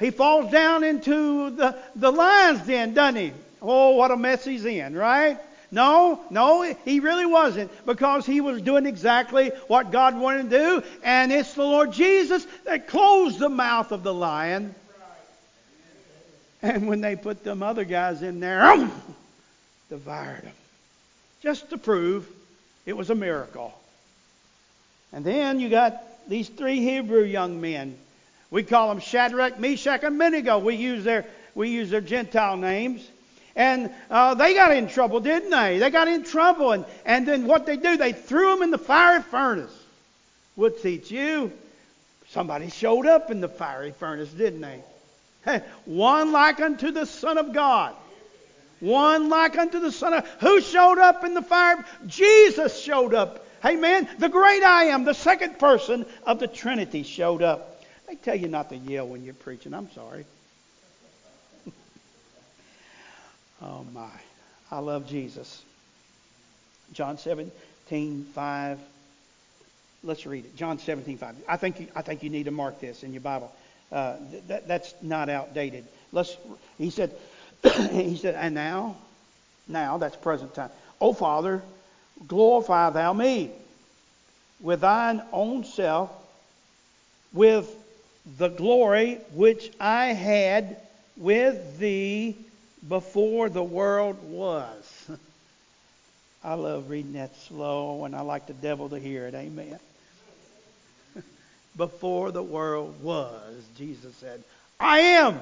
he 0.00 0.10
falls 0.10 0.50
down 0.50 0.82
into 0.82 1.50
the, 1.50 1.76
the 1.94 2.10
lion's 2.10 2.66
den, 2.66 2.94
doesn't 2.94 3.20
he? 3.20 3.32
Oh, 3.62 3.94
what 3.96 4.10
a 4.10 4.16
mess 4.16 4.44
he's 4.44 4.64
in, 4.64 4.94
right? 4.94 5.38
No, 5.72 6.20
no, 6.30 6.62
he 6.84 6.98
really 6.98 7.26
wasn't 7.26 7.70
because 7.86 8.26
he 8.26 8.40
was 8.40 8.60
doing 8.60 8.86
exactly 8.86 9.50
what 9.68 9.92
God 9.92 10.18
wanted 10.18 10.50
to 10.50 10.58
do. 10.58 10.82
And 11.04 11.30
it's 11.30 11.54
the 11.54 11.62
Lord 11.62 11.92
Jesus 11.92 12.44
that 12.64 12.88
closed 12.88 13.38
the 13.38 13.48
mouth 13.48 13.92
of 13.92 14.02
the 14.02 14.12
lion. 14.12 14.74
And 16.62 16.88
when 16.88 17.00
they 17.00 17.16
put 17.16 17.44
them 17.44 17.62
other 17.62 17.84
guys 17.84 18.22
in 18.22 18.40
there, 18.40 18.62
um, 18.62 18.92
devoured 19.88 20.42
them. 20.42 20.52
Just 21.40 21.70
to 21.70 21.78
prove 21.78 22.28
it 22.84 22.96
was 22.96 23.08
a 23.08 23.14
miracle. 23.14 23.72
And 25.12 25.24
then 25.24 25.60
you 25.60 25.68
got 25.70 26.02
these 26.28 26.48
three 26.48 26.80
Hebrew 26.80 27.22
young 27.22 27.60
men. 27.60 27.96
We 28.50 28.62
call 28.62 28.88
them 28.88 29.00
Shadrach, 29.00 29.58
Meshach, 29.58 30.02
and 30.02 30.16
Abednego. 30.16 30.58
We 30.58 30.74
use 30.74 31.04
their 31.04 31.24
we 31.54 31.70
use 31.70 31.90
their 31.90 32.00
Gentile 32.00 32.56
names. 32.56 33.06
And 33.60 33.90
uh, 34.08 34.32
they 34.32 34.54
got 34.54 34.74
in 34.74 34.88
trouble, 34.88 35.20
didn't 35.20 35.50
they? 35.50 35.78
They 35.78 35.90
got 35.90 36.08
in 36.08 36.24
trouble, 36.24 36.72
and, 36.72 36.86
and 37.04 37.28
then 37.28 37.46
what 37.46 37.66
they 37.66 37.76
do, 37.76 37.98
they 37.98 38.14
threw 38.14 38.54
them 38.54 38.62
in 38.62 38.70
the 38.70 38.78
fiery 38.78 39.20
furnace. 39.20 39.70
We'll 40.56 40.70
teach 40.70 41.10
you. 41.10 41.52
Somebody 42.30 42.70
showed 42.70 43.06
up 43.06 43.30
in 43.30 43.42
the 43.42 43.50
fiery 43.50 43.92
furnace, 43.92 44.30
didn't 44.30 44.62
they? 44.62 45.62
One 45.84 46.32
like 46.32 46.58
unto 46.58 46.90
the 46.90 47.04
Son 47.04 47.36
of 47.36 47.52
God. 47.52 47.94
One 48.78 49.28
like 49.28 49.58
unto 49.58 49.78
the 49.78 49.92
Son 49.92 50.14
of 50.14 50.26
Who 50.40 50.62
showed 50.62 50.98
up 50.98 51.22
in 51.24 51.34
the 51.34 51.42
fire? 51.42 51.84
Jesus 52.06 52.80
showed 52.80 53.12
up 53.12 53.46
Amen. 53.62 54.08
The 54.18 54.30
great 54.30 54.62
I 54.62 54.84
am, 54.84 55.04
the 55.04 55.12
second 55.12 55.58
person 55.58 56.06
of 56.24 56.38
the 56.38 56.48
Trinity, 56.48 57.02
showed 57.02 57.42
up. 57.42 57.84
They 58.08 58.14
tell 58.14 58.36
you 58.36 58.48
not 58.48 58.70
to 58.70 58.76
yell 58.76 59.06
when 59.06 59.22
you're 59.22 59.34
preaching. 59.34 59.74
I'm 59.74 59.92
sorry. 59.92 60.24
Oh, 63.62 63.84
my. 63.92 64.08
I 64.70 64.78
love 64.78 65.08
Jesus. 65.08 65.62
John 66.92 67.18
17, 67.18 68.24
5. 68.34 68.78
Let's 70.02 70.26
read 70.26 70.44
it. 70.44 70.56
John 70.56 70.78
17, 70.78 71.18
5. 71.18 71.34
I 71.48 71.56
think 71.56 71.80
you, 71.80 71.86
I 71.94 72.02
think 72.02 72.22
you 72.22 72.30
need 72.30 72.44
to 72.44 72.50
mark 72.50 72.80
this 72.80 73.02
in 73.02 73.12
your 73.12 73.20
Bible. 73.20 73.52
Uh, 73.92 74.16
that, 74.48 74.68
that's 74.68 74.94
not 75.02 75.28
outdated. 75.28 75.84
Let's, 76.12 76.36
he 76.78 76.90
said, 76.90 77.14
he 77.90 78.16
said, 78.16 78.34
and 78.34 78.54
now, 78.54 78.96
now, 79.68 79.98
that's 79.98 80.16
present 80.16 80.54
time. 80.54 80.70
Oh, 81.00 81.12
Father, 81.12 81.62
glorify 82.26 82.90
thou 82.90 83.12
me 83.12 83.50
with 84.60 84.82
thine 84.82 85.22
own 85.32 85.64
self, 85.64 86.10
with 87.32 87.74
the 88.38 88.48
glory 88.48 89.18
which 89.32 89.72
I 89.80 90.06
had 90.06 90.76
with 91.16 91.78
thee 91.78 92.36
before 92.88 93.48
the 93.48 93.62
world 93.62 94.18
was. 94.22 95.10
I 96.44 96.54
love 96.54 96.88
reading 96.88 97.12
that 97.14 97.36
slow, 97.36 98.04
and 98.04 98.16
I 98.16 98.22
like 98.22 98.46
the 98.46 98.54
devil 98.54 98.88
to 98.88 98.98
hear 98.98 99.26
it. 99.26 99.34
Amen. 99.34 99.78
before 101.76 102.30
the 102.30 102.42
world 102.42 103.02
was, 103.02 103.62
Jesus 103.76 104.14
said, 104.16 104.42
I 104.78 105.00
am. 105.00 105.38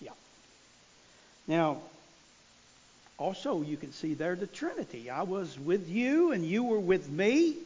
Yeah. 0.00 0.10
Now, 1.46 1.78
also, 3.16 3.62
you 3.62 3.76
can 3.76 3.92
see 3.92 4.14
there 4.14 4.34
the 4.34 4.46
Trinity. 4.46 5.08
I 5.08 5.22
was 5.22 5.58
with 5.58 5.88
you 5.88 6.32
and 6.32 6.44
you 6.44 6.64
were 6.64 6.80
with 6.80 7.08
me. 7.08 7.56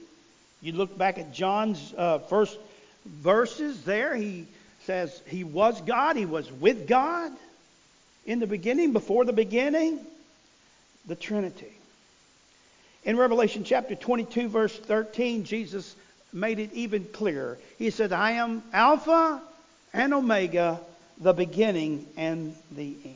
You 0.60 0.72
look 0.72 0.96
back 0.96 1.18
at 1.18 1.32
John's 1.32 1.94
uh, 1.96 2.18
first 2.18 2.58
verses 3.06 3.82
there. 3.84 4.14
He 4.14 4.46
says 4.86 5.20
he 5.26 5.44
was 5.44 5.80
God, 5.82 6.16
he 6.16 6.26
was 6.26 6.50
with 6.50 6.88
God 6.88 7.32
in 8.24 8.38
the 8.38 8.46
beginning, 8.46 8.92
before 8.92 9.24
the 9.24 9.32
beginning. 9.32 10.00
The 11.06 11.14
Trinity. 11.14 11.72
In 13.04 13.16
Revelation 13.16 13.62
chapter 13.62 13.94
22, 13.94 14.48
verse 14.48 14.76
13, 14.76 15.44
Jesus 15.44 15.94
made 16.32 16.58
it 16.58 16.72
even 16.72 17.04
clearer. 17.04 17.58
He 17.78 17.90
said, 17.90 18.12
I 18.12 18.32
am 18.32 18.64
Alpha 18.72 19.40
and 19.92 20.12
Omega, 20.12 20.80
the 21.18 21.32
beginning 21.32 22.06
and 22.16 22.56
the 22.72 22.96
end. 23.04 23.14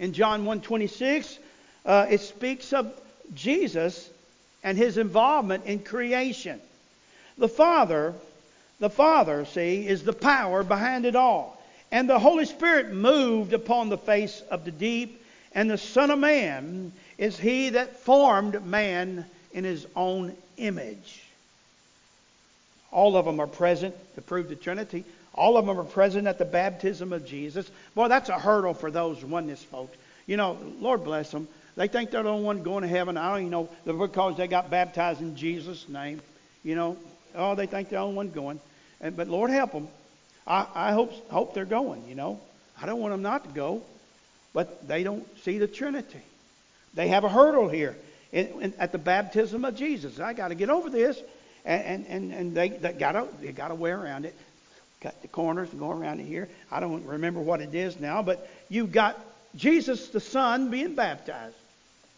In 0.00 0.12
John 0.12 0.44
1:26, 0.44 1.38
uh, 1.86 2.06
it 2.10 2.20
speaks 2.20 2.72
of 2.72 2.92
Jesus 3.34 4.10
and 4.64 4.76
his 4.76 4.98
involvement 4.98 5.66
in 5.66 5.78
creation. 5.78 6.60
The 7.38 7.48
Father, 7.48 8.14
the 8.84 8.90
Father, 8.90 9.46
see, 9.46 9.88
is 9.88 10.04
the 10.04 10.12
power 10.12 10.62
behind 10.62 11.06
it 11.06 11.16
all. 11.16 11.58
And 11.90 12.06
the 12.06 12.18
Holy 12.18 12.44
Spirit 12.44 12.92
moved 12.92 13.54
upon 13.54 13.88
the 13.88 13.96
face 13.96 14.42
of 14.50 14.66
the 14.66 14.70
deep, 14.70 15.24
and 15.52 15.70
the 15.70 15.78
Son 15.78 16.10
of 16.10 16.18
Man 16.18 16.92
is 17.16 17.38
he 17.38 17.70
that 17.70 18.00
formed 18.00 18.66
man 18.66 19.24
in 19.54 19.64
his 19.64 19.86
own 19.96 20.36
image. 20.58 21.22
All 22.92 23.16
of 23.16 23.24
them 23.24 23.40
are 23.40 23.46
present 23.46 23.94
to 24.16 24.20
prove 24.20 24.50
the 24.50 24.54
Trinity. 24.54 25.02
All 25.34 25.56
of 25.56 25.64
them 25.64 25.80
are 25.80 25.84
present 25.84 26.26
at 26.26 26.36
the 26.36 26.44
baptism 26.44 27.14
of 27.14 27.24
Jesus. 27.24 27.70
Boy, 27.94 28.08
that's 28.08 28.28
a 28.28 28.38
hurdle 28.38 28.74
for 28.74 28.90
those 28.90 29.24
oneness 29.24 29.62
folks. 29.62 29.96
You 30.26 30.36
know, 30.36 30.58
Lord 30.78 31.04
bless 31.04 31.30
them. 31.30 31.48
They 31.74 31.88
think 31.88 32.10
they're 32.10 32.22
the 32.22 32.28
only 32.28 32.44
one 32.44 32.62
going 32.62 32.82
to 32.82 32.88
heaven. 32.88 33.16
I 33.16 33.30
don't 33.30 33.46
even 33.46 33.50
know 33.50 33.68
because 33.86 34.36
they 34.36 34.46
got 34.46 34.68
baptized 34.68 35.22
in 35.22 35.36
Jesus' 35.36 35.88
name. 35.88 36.20
You 36.62 36.74
know, 36.74 36.98
oh, 37.34 37.54
they 37.54 37.66
think 37.66 37.88
they're 37.88 37.98
the 37.98 38.04
only 38.04 38.16
one 38.16 38.30
going. 38.30 38.60
And, 39.04 39.16
but 39.16 39.28
Lord 39.28 39.50
help 39.50 39.70
them. 39.70 39.86
I, 40.44 40.66
I 40.74 40.92
hope 40.92 41.30
hope 41.30 41.54
they're 41.54 41.64
going. 41.64 42.08
You 42.08 42.16
know, 42.16 42.40
I 42.82 42.86
don't 42.86 42.98
want 42.98 43.12
them 43.12 43.22
not 43.22 43.44
to 43.44 43.50
go, 43.50 43.82
but 44.52 44.88
they 44.88 45.04
don't 45.04 45.24
see 45.44 45.58
the 45.58 45.68
Trinity. 45.68 46.22
They 46.94 47.08
have 47.08 47.22
a 47.22 47.28
hurdle 47.28 47.68
here 47.68 47.96
in, 48.32 48.46
in, 48.60 48.74
at 48.80 48.90
the 48.90 48.98
baptism 48.98 49.64
of 49.64 49.76
Jesus. 49.76 50.18
I 50.18 50.32
got 50.32 50.48
to 50.48 50.56
get 50.56 50.70
over 50.70 50.90
this, 50.90 51.22
and 51.64 52.04
and 52.08 52.32
and 52.32 52.56
they, 52.56 52.70
they 52.70 52.92
got 52.92 53.12
to 53.12 53.28
they 53.40 53.52
got 53.52 53.68
to 53.68 53.76
wear 53.76 53.96
around 54.00 54.24
it 54.24 54.34
cut 55.04 55.20
the 55.20 55.28
corners 55.28 55.70
and 55.70 55.78
go 55.78 55.90
around 55.90 56.18
it 56.18 56.24
here. 56.24 56.48
I 56.72 56.80
don't 56.80 57.04
remember 57.04 57.38
what 57.38 57.60
it 57.60 57.74
is 57.74 58.00
now, 58.00 58.22
but 58.22 58.48
you've 58.70 58.90
got 58.90 59.20
Jesus 59.54 60.08
the 60.08 60.18
Son 60.18 60.70
being 60.70 60.94
baptized. 60.94 61.54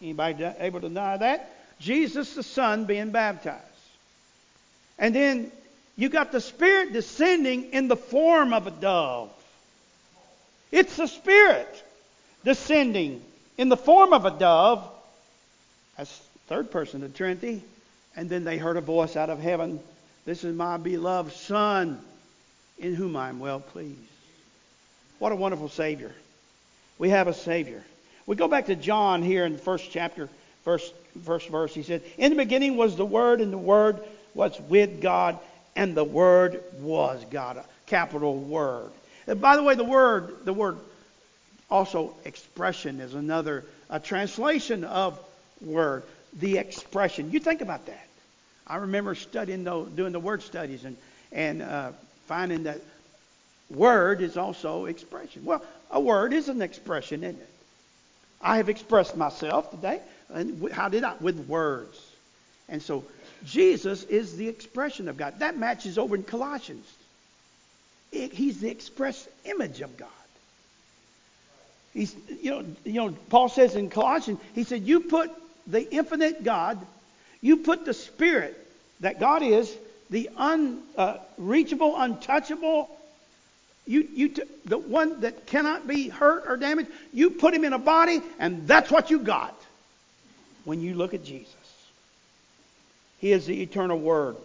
Anybody 0.01 0.45
able 0.59 0.79
to 0.79 0.87
deny 0.87 1.17
that? 1.17 1.53
Jesus 1.81 2.33
the 2.33 2.43
Son 2.43 2.85
being 2.85 3.11
baptized. 3.11 3.61
And 4.97 5.13
then 5.13 5.51
you 5.97 6.09
got 6.09 6.31
the 6.31 6.39
Spirit 6.39 6.93
descending 6.93 7.73
in 7.73 7.87
the 7.87 7.97
form 7.97 8.53
of 8.53 8.67
a 8.67 8.71
dove. 8.71 9.31
It's 10.71 10.95
the 10.95 11.07
Spirit 11.07 11.83
descending 12.45 13.21
in 13.57 13.67
the 13.67 13.77
form 13.77 14.13
of 14.13 14.25
a 14.25 14.31
dove. 14.31 14.87
That's 15.97 16.21
third 16.47 16.71
person 16.71 17.03
of 17.03 17.15
Trinity. 17.15 17.63
And 18.15 18.29
then 18.29 18.43
they 18.43 18.57
heard 18.57 18.77
a 18.77 18.81
voice 18.81 19.15
out 19.15 19.29
of 19.29 19.39
heaven. 19.39 19.79
This 20.25 20.43
is 20.43 20.55
my 20.55 20.77
beloved 20.77 21.33
Son 21.33 21.99
in 22.77 22.93
whom 22.93 23.15
I 23.15 23.29
am 23.29 23.39
well 23.39 23.59
pleased. 23.59 23.97
What 25.19 25.31
a 25.31 25.35
wonderful 25.35 25.69
Savior. 25.69 26.11
We 26.99 27.09
have 27.09 27.27
a 27.27 27.33
Savior. 27.33 27.83
We 28.27 28.35
go 28.35 28.47
back 28.47 28.67
to 28.67 28.75
John 28.75 29.23
here 29.23 29.45
in 29.45 29.53
the 29.53 29.59
first 29.59 29.89
chapter, 29.89 30.29
first, 30.63 30.93
first 31.23 31.47
verse. 31.47 31.73
He 31.73 31.81
said, 31.81 32.03
In 32.17 32.31
the 32.31 32.37
beginning 32.37 32.75
was 32.75 32.95
the 32.95 33.05
Word, 33.05 33.41
and 33.41 33.51
the 33.51 33.57
Word 33.57 33.99
was 34.33 34.59
with 34.61 35.01
God, 35.01 35.39
and 35.77 35.95
the 35.95 36.03
Word 36.03 36.61
was 36.79 37.23
God. 37.31 37.63
Capital 37.85 38.35
Word. 38.35 38.91
And 39.27 39.39
by 39.39 39.55
the 39.55 39.63
way, 39.63 39.75
the 39.75 39.83
word, 39.83 40.45
the 40.45 40.53
word 40.53 40.77
also 41.69 42.13
expression 42.25 43.01
is 43.01 43.13
another 43.13 43.65
a 43.89 43.99
translation 43.99 44.83
of 44.83 45.19
word. 45.61 46.03
The 46.39 46.57
expression. 46.57 47.31
You 47.31 47.39
think 47.39 47.61
about 47.61 47.85
that. 47.85 48.07
I 48.65 48.77
remember 48.77 49.15
studying, 49.15 49.63
though, 49.63 49.85
doing 49.85 50.11
the 50.11 50.19
word 50.19 50.41
studies 50.41 50.85
and 50.85 50.97
and 51.31 51.61
uh, 51.61 51.91
finding 52.27 52.63
that 52.63 52.79
word 53.69 54.21
is 54.21 54.37
also 54.37 54.85
expression. 54.85 55.43
Well, 55.43 55.63
a 55.91 55.99
word 55.99 56.33
is 56.33 56.47
an 56.47 56.61
expression, 56.61 57.23
isn't 57.23 57.39
it? 57.39 57.49
I 58.41 58.57
have 58.57 58.69
expressed 58.69 59.17
myself 59.17 59.71
today. 59.71 60.01
And 60.29 60.71
how 60.71 60.89
did 60.89 61.03
I? 61.03 61.15
With 61.19 61.47
words. 61.47 61.99
And 62.69 62.81
so 62.81 63.03
Jesus 63.45 64.03
is 64.03 64.35
the 64.35 64.47
expression 64.47 65.07
of 65.07 65.17
God. 65.17 65.39
That 65.39 65.57
matches 65.57 65.97
over 65.97 66.15
in 66.15 66.23
Colossians. 66.23 66.85
It, 68.11 68.33
he's 68.33 68.59
the 68.59 68.69
express 68.69 69.27
image 69.45 69.81
of 69.81 69.97
God. 69.97 70.09
He's, 71.93 72.15
you 72.41 72.51
know, 72.51 72.65
you 72.83 72.93
know, 72.93 73.09
Paul 73.29 73.49
says 73.49 73.75
in 73.75 73.89
Colossians, 73.89 74.39
he 74.53 74.63
said, 74.63 74.83
You 74.83 75.01
put 75.01 75.31
the 75.65 75.89
infinite 75.91 76.43
God, 76.43 76.77
you 77.41 77.57
put 77.57 77.85
the 77.85 77.93
Spirit 77.93 78.55
that 78.99 79.19
God 79.19 79.43
is 79.43 79.75
the 80.09 80.29
unreachable, 80.37 81.95
uh, 81.95 82.03
untouchable, 82.03 82.89
you, 83.85 84.07
you 84.13 84.29
t- 84.29 84.43
the 84.65 84.77
one 84.77 85.21
that 85.21 85.47
cannot 85.47 85.87
be 85.87 86.09
hurt 86.09 86.45
or 86.47 86.57
damaged, 86.57 86.89
you 87.13 87.29
put 87.29 87.53
him 87.53 87.63
in 87.63 87.73
a 87.73 87.79
body, 87.79 88.21
and 88.39 88.67
that's 88.67 88.91
what 88.91 89.09
you 89.09 89.19
got 89.19 89.55
when 90.65 90.81
you 90.81 90.93
look 90.93 91.13
at 91.13 91.23
Jesus. 91.23 91.53
He 93.19 93.31
is 93.31 93.45
the 93.45 93.61
eternal 93.61 93.99
Word. 93.99 94.35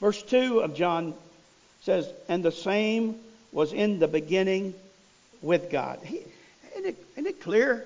Verse 0.00 0.22
2 0.22 0.60
of 0.60 0.74
John 0.74 1.14
says, 1.82 2.10
And 2.28 2.42
the 2.42 2.52
same 2.52 3.16
was 3.52 3.72
in 3.72 3.98
the 3.98 4.08
beginning 4.08 4.74
with 5.42 5.70
God. 5.70 6.00
He, 6.04 6.22
Isn't 6.72 6.86
it, 6.86 6.96
isn't 7.12 7.26
it 7.26 7.40
clear 7.40 7.84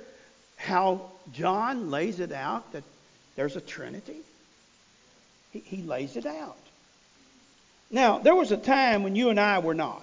how 0.57 1.11
John 1.33 1.91
lays 1.91 2.21
it 2.21 2.33
out 2.33 2.73
that 2.73 2.85
there's 3.37 3.57
a 3.57 3.61
Trinity? 3.61 4.17
He, 5.53 5.61
he 5.61 5.83
lays 5.83 6.17
it 6.17 6.27
out. 6.27 6.57
Now, 7.91 8.19
there 8.19 8.35
was 8.35 8.53
a 8.53 8.57
time 8.57 9.03
when 9.03 9.17
you 9.17 9.31
and 9.31 9.41
I 9.41 9.59
were 9.59 9.75
not. 9.75 10.03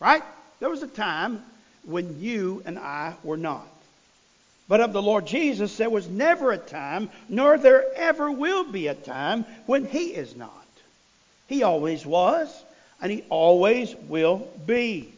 Right? 0.00 0.22
There 0.60 0.70
was 0.70 0.82
a 0.82 0.88
time 0.88 1.42
when 1.84 2.20
you 2.20 2.62
and 2.64 2.78
I 2.78 3.14
were 3.22 3.36
not. 3.36 3.68
But 4.68 4.80
of 4.80 4.92
the 4.92 5.02
Lord 5.02 5.26
Jesus, 5.26 5.76
there 5.76 5.90
was 5.90 6.08
never 6.08 6.50
a 6.50 6.58
time, 6.58 7.08
nor 7.28 7.56
there 7.56 7.84
ever 7.94 8.30
will 8.30 8.64
be 8.64 8.88
a 8.88 8.94
time 8.94 9.44
when 9.66 9.84
he 9.84 10.06
is 10.06 10.36
not. 10.36 10.52
He 11.46 11.62
always 11.62 12.04
was, 12.04 12.48
and 13.00 13.12
he 13.12 13.24
always 13.28 13.94
will 14.08 14.48
be. 14.66 15.12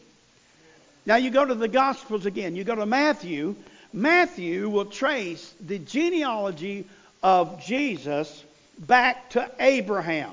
Now 1.05 1.15
you 1.15 1.31
go 1.31 1.43
to 1.43 1.55
the 1.55 1.67
Gospels 1.67 2.27
again. 2.27 2.55
You 2.55 2.63
go 2.63 2.75
to 2.75 2.85
Matthew. 2.85 3.55
Matthew 3.91 4.69
will 4.69 4.85
trace 4.85 5.51
the 5.65 5.79
genealogy 5.79 6.85
of 7.23 7.63
Jesus 7.65 8.43
back 8.77 9.31
to 9.31 9.49
Abraham. 9.59 10.31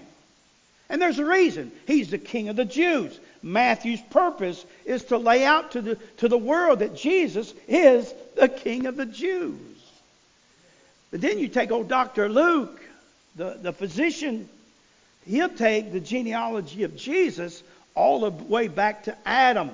And 0.91 1.01
there's 1.01 1.19
a 1.19 1.25
reason. 1.25 1.73
He's 1.87 2.11
the 2.11 2.19
king 2.19 2.49
of 2.51 2.57
the 2.57 2.65
Jews. 2.67 3.19
Matthew's 3.47 4.01
purpose 4.11 4.65
is 4.85 5.05
to 5.05 5.19
lay 5.19 5.45
out 5.45 5.71
to 5.73 5.81
the, 5.81 5.95
to 6.17 6.27
the 6.27 6.37
world 6.37 6.81
that 6.81 6.97
Jesus 6.97 7.55
is 7.69 8.13
the 8.35 8.49
king 8.49 8.87
of 8.87 8.97
the 8.97 9.07
Jews. 9.07 9.61
But 11.13 11.21
then 11.21 11.39
you 11.39 11.47
take 11.47 11.71
old 11.71 11.89
Dr. 11.89 12.29
Luke, 12.29 12.83
the, 13.37 13.57
the 13.63 13.73
physician, 13.73 14.49
he'll 15.27 15.49
take 15.49 15.93
the 15.93 16.01
genealogy 16.01 16.83
of 16.83 16.97
Jesus 16.97 17.63
all 17.95 18.29
the 18.29 18.31
way 18.31 18.67
back 18.67 19.05
to 19.05 19.17
Adam. 19.25 19.71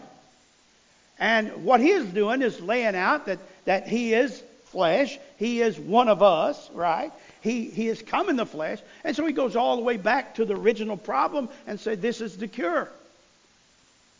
And 1.18 1.64
what 1.64 1.80
he's 1.80 2.04
doing 2.04 2.42
is 2.42 2.60
laying 2.60 2.94
out 2.94 3.24
that, 3.24 3.38
that 3.64 3.88
he 3.88 4.12
is 4.12 4.42
flesh, 4.66 5.18
he 5.38 5.62
is 5.62 5.78
one 5.78 6.08
of 6.08 6.22
us, 6.22 6.70
right? 6.74 7.10
He, 7.40 7.70
he 7.70 7.86
has 7.86 8.02
come 8.02 8.28
in 8.28 8.36
the 8.36 8.44
flesh. 8.44 8.80
And 9.02 9.16
so 9.16 9.26
he 9.26 9.32
goes 9.32 9.56
all 9.56 9.76
the 9.76 9.82
way 9.82 9.96
back 9.96 10.34
to 10.34 10.44
the 10.44 10.56
original 10.56 10.98
problem 10.98 11.48
and 11.66 11.80
said, 11.80 12.02
This 12.02 12.20
is 12.20 12.36
the 12.36 12.48
cure. 12.48 12.90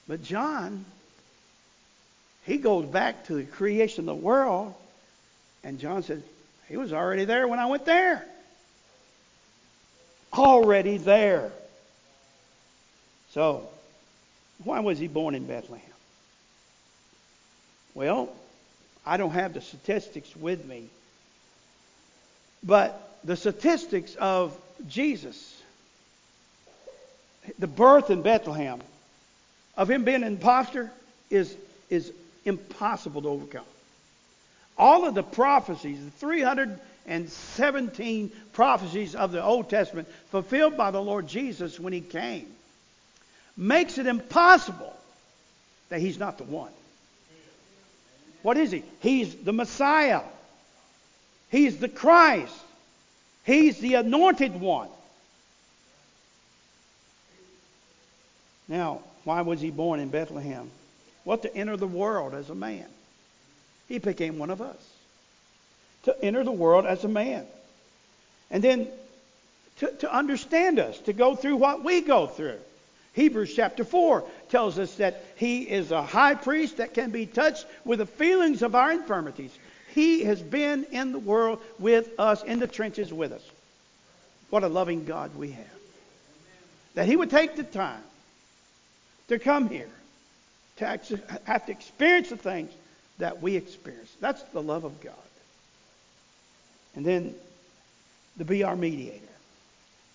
But 0.08 0.22
John, 0.22 0.84
he 2.44 2.58
goes 2.58 2.86
back 2.86 3.26
to 3.26 3.34
the 3.34 3.44
creation 3.44 4.08
of 4.08 4.16
the 4.16 4.22
world. 4.22 4.74
And 5.64 5.78
John 5.78 6.02
said, 6.02 6.22
He 6.68 6.76
was 6.76 6.92
already 6.92 7.24
there 7.24 7.46
when 7.46 7.58
I 7.58 7.66
went 7.66 7.84
there. 7.84 8.26
Already 10.32 10.96
there. 10.96 11.52
So, 13.30 13.68
why 14.64 14.80
was 14.80 14.98
he 14.98 15.08
born 15.08 15.34
in 15.34 15.46
Bethlehem? 15.46 15.84
Well, 17.94 18.32
I 19.04 19.16
don't 19.16 19.32
have 19.32 19.54
the 19.54 19.60
statistics 19.60 20.34
with 20.36 20.64
me. 20.64 20.88
But 22.62 23.18
the 23.24 23.36
statistics 23.36 24.14
of 24.14 24.56
Jesus, 24.88 25.60
the 27.58 27.66
birth 27.66 28.10
in 28.10 28.22
Bethlehem, 28.22 28.80
of 29.76 29.90
him 29.90 30.04
being 30.04 30.22
an 30.22 30.24
impostor, 30.24 30.90
is, 31.30 31.56
is 31.88 32.12
impossible 32.44 33.22
to 33.22 33.28
overcome. 33.28 33.64
All 34.76 35.06
of 35.06 35.14
the 35.14 35.22
prophecies, 35.22 36.04
the 36.04 36.10
317 36.10 38.32
prophecies 38.52 39.14
of 39.14 39.32
the 39.32 39.42
Old 39.42 39.70
Testament 39.70 40.08
fulfilled 40.30 40.76
by 40.76 40.90
the 40.90 41.00
Lord 41.00 41.26
Jesus 41.26 41.78
when 41.78 41.92
he 41.92 42.00
came, 42.00 42.46
makes 43.56 43.98
it 43.98 44.06
impossible 44.06 44.96
that 45.88 46.00
he's 46.00 46.18
not 46.18 46.38
the 46.38 46.44
one. 46.44 46.70
What 48.42 48.56
is 48.56 48.70
he? 48.70 48.82
He's 49.00 49.34
the 49.34 49.52
Messiah. 49.52 50.22
He's 51.50 51.78
the 51.78 51.88
Christ. 51.88 52.54
He's 53.44 53.78
the 53.78 53.94
anointed 53.94 54.60
one. 54.60 54.88
Now, 58.68 59.00
why 59.24 59.42
was 59.42 59.60
he 59.60 59.70
born 59.70 60.00
in 60.00 60.08
Bethlehem? 60.08 60.70
Well, 61.24 61.38
to 61.38 61.54
enter 61.54 61.76
the 61.76 61.86
world 61.86 62.34
as 62.34 62.50
a 62.50 62.54
man. 62.54 62.86
He 63.88 63.98
became 63.98 64.38
one 64.38 64.50
of 64.50 64.60
us. 64.60 64.76
To 66.04 66.24
enter 66.24 66.42
the 66.42 66.50
world 66.50 66.86
as 66.86 67.04
a 67.04 67.08
man. 67.08 67.46
And 68.50 68.62
then 68.62 68.88
to, 69.78 69.90
to 69.98 70.12
understand 70.12 70.78
us, 70.78 70.98
to 71.00 71.12
go 71.12 71.36
through 71.36 71.56
what 71.56 71.84
we 71.84 72.00
go 72.00 72.26
through. 72.26 72.58
Hebrews 73.14 73.54
chapter 73.54 73.84
4 73.84 74.24
tells 74.48 74.78
us 74.78 74.94
that 74.96 75.22
he 75.36 75.62
is 75.62 75.90
a 75.90 76.02
high 76.02 76.34
priest 76.34 76.78
that 76.78 76.94
can 76.94 77.10
be 77.10 77.26
touched 77.26 77.66
with 77.84 77.98
the 77.98 78.06
feelings 78.06 78.62
of 78.62 78.74
our 78.74 78.90
infirmities. 78.90 79.56
He 79.94 80.24
has 80.24 80.40
been 80.40 80.84
in 80.84 81.12
the 81.12 81.18
world 81.18 81.60
with 81.78 82.08
us, 82.18 82.42
in 82.42 82.58
the 82.58 82.66
trenches 82.66 83.12
with 83.12 83.32
us. 83.32 83.42
What 84.50 84.64
a 84.64 84.68
loving 84.68 85.04
God 85.04 85.34
we 85.36 85.50
have. 85.50 85.66
That 86.94 87.06
He 87.06 87.16
would 87.16 87.30
take 87.30 87.56
the 87.56 87.64
time 87.64 88.02
to 89.32 89.38
come 89.38 89.68
here, 89.68 89.88
to 90.76 90.86
have 91.44 91.66
to 91.66 91.72
experience 91.72 92.30
the 92.30 92.36
things 92.36 92.72
that 93.18 93.42
we 93.42 93.56
experience. 93.56 94.14
That's 94.20 94.42
the 94.44 94.62
love 94.62 94.84
of 94.84 95.00
God. 95.00 95.14
And 96.94 97.04
then 97.04 97.34
to 98.38 98.44
be 98.44 98.64
our 98.64 98.76
mediator. 98.76 99.20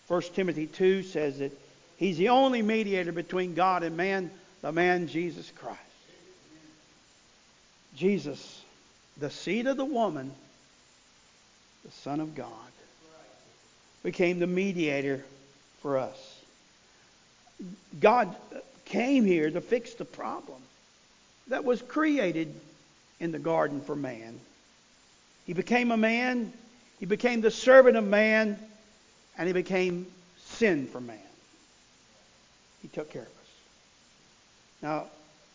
1 0.08 0.22
Timothy 0.34 0.68
2 0.68 1.04
says 1.04 1.40
that 1.40 1.52
He's 1.98 2.18
the 2.18 2.30
only 2.30 2.62
mediator 2.62 3.12
between 3.12 3.56
God 3.56 3.84
and 3.84 3.98
man, 3.98 4.30
the 4.62 4.72
man 4.72 5.08
Jesus 5.08 5.52
Christ. 5.56 5.80
Jesus 7.96 8.62
the 9.20 9.30
seed 9.30 9.68
of 9.68 9.78
the 9.78 9.86
woman, 9.86 10.32
the 11.84 11.92
Son 11.92 12.20
of 12.20 12.36
God, 12.36 12.52
became 14.04 14.40
the 14.40 14.48
mediator 14.48 15.24
for 15.82 15.98
us. 15.98 16.42
God 18.00 18.36
came 18.90 19.26
here 19.26 19.50
to 19.50 19.62
fix 19.62 19.94
the 19.94 20.06
problem 20.06 20.62
that 21.48 21.64
was 21.64 21.82
created 21.82 22.54
in 23.20 23.32
the 23.32 23.40
garden 23.40 23.82
for 23.82 23.96
man. 23.96 24.40
He 25.46 25.54
became 25.54 25.92
a 25.92 25.98
man, 25.98 26.52
he 27.00 27.06
became 27.06 27.42
the 27.42 27.52
servant 27.52 27.96
of 27.98 28.06
man, 28.06 28.60
and 29.38 29.48
he 29.48 29.54
became 29.54 30.08
sin 30.46 30.88
for 30.88 31.00
man. 31.00 31.20
He 32.82 32.88
took 32.90 33.12
care 33.12 33.24
of 33.24 33.28
us. 33.28 33.34
Now, 34.82 35.04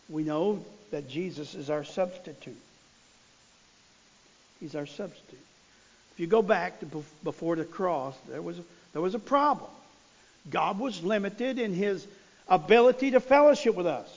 we 0.09 0.23
know 0.23 0.63
that 0.91 1.09
Jesus 1.09 1.55
is 1.55 1.69
our 1.69 1.83
substitute. 1.83 2.57
He's 4.59 4.75
our 4.75 4.85
substitute. 4.85 5.39
If 6.13 6.19
you 6.19 6.27
go 6.27 6.41
back 6.41 6.79
to 6.79 7.03
before 7.23 7.55
the 7.55 7.65
cross, 7.65 8.15
there 8.29 8.41
was, 8.41 8.57
there 8.93 9.01
was 9.01 9.15
a 9.15 9.19
problem. 9.19 9.71
God 10.49 10.79
was 10.79 11.03
limited 11.03 11.57
in 11.57 11.73
his 11.73 12.05
ability 12.47 13.11
to 13.11 13.19
fellowship 13.19 13.75
with 13.75 13.87
us. 13.87 14.07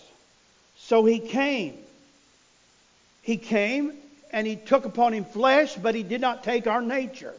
So 0.78 1.04
he 1.04 1.18
came. 1.18 1.74
He 3.22 3.36
came 3.36 3.92
and 4.32 4.46
he 4.46 4.56
took 4.56 4.84
upon 4.84 5.12
him 5.12 5.24
flesh, 5.24 5.74
but 5.74 5.94
he 5.94 6.02
did 6.02 6.20
not 6.20 6.44
take 6.44 6.66
our 6.66 6.82
nature. 6.82 7.34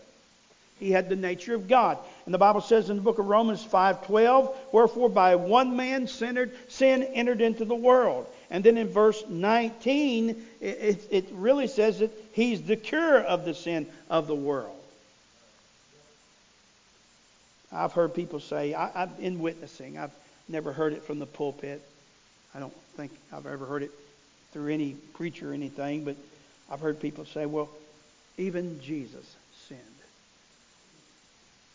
He 0.80 0.92
had 0.92 1.10
the 1.10 1.16
nature 1.16 1.56
of 1.56 1.68
God. 1.68 1.98
And 2.26 2.34
the 2.34 2.38
Bible 2.38 2.62
says 2.62 2.90
in 2.90 2.98
the 2.98 3.02
book 3.02 3.20
of 3.20 3.28
Romans 3.28 3.64
5:12, 3.64 4.54
wherefore 4.72 5.10
by 5.10 5.36
one 5.36 5.76
man 5.76 6.08
sinned, 6.08 6.52
sin 6.68 7.04
entered 7.04 7.42
into 7.42 7.66
the 7.66 7.76
world. 7.76 8.28
And 8.50 8.64
then 8.64 8.78
in 8.78 8.88
verse 8.88 9.24
19, 9.28 10.46
it, 10.62 11.08
it 11.10 11.28
really 11.32 11.68
says 11.68 12.00
that 12.00 12.12
he's 12.34 12.62
the 12.62 12.76
cure 12.76 13.20
of 13.20 13.44
the 13.44 13.54
sin 13.54 13.88
of 14.10 14.28
the 14.28 14.36
world. 14.36 14.74
I've 17.72 17.92
heard 17.92 18.14
people 18.14 18.40
say, 18.40 18.74
I, 18.74 19.04
I've 19.04 19.20
in 19.20 19.40
witnessing, 19.40 19.98
I've 19.98 20.14
never 20.48 20.74
heard 20.74 20.94
it 20.94 21.04
from 21.04 21.20
the 21.20 21.26
pulpit. 21.26 21.82
I 22.56 22.60
don't 22.60 22.74
think 22.96 23.12
I've 23.32 23.46
ever 23.46 23.66
heard 23.66 23.84
it 23.84 23.92
through 24.52 24.74
any 24.74 24.94
preacher 25.14 25.52
or 25.52 25.54
anything, 25.54 26.04
but 26.04 26.16
I've 26.70 26.80
heard 26.80 27.00
people 27.00 27.26
say, 27.26 27.46
well, 27.46 27.70
even 28.38 28.82
Jesus 28.82 29.36
sinned. 29.68 29.82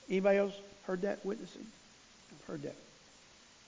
Anybody 0.08 0.38
else 0.38 0.54
heard 0.84 1.02
that 1.02 1.24
witnessing? 1.24 1.66
I've 2.32 2.46
heard 2.46 2.62
that. 2.62 2.76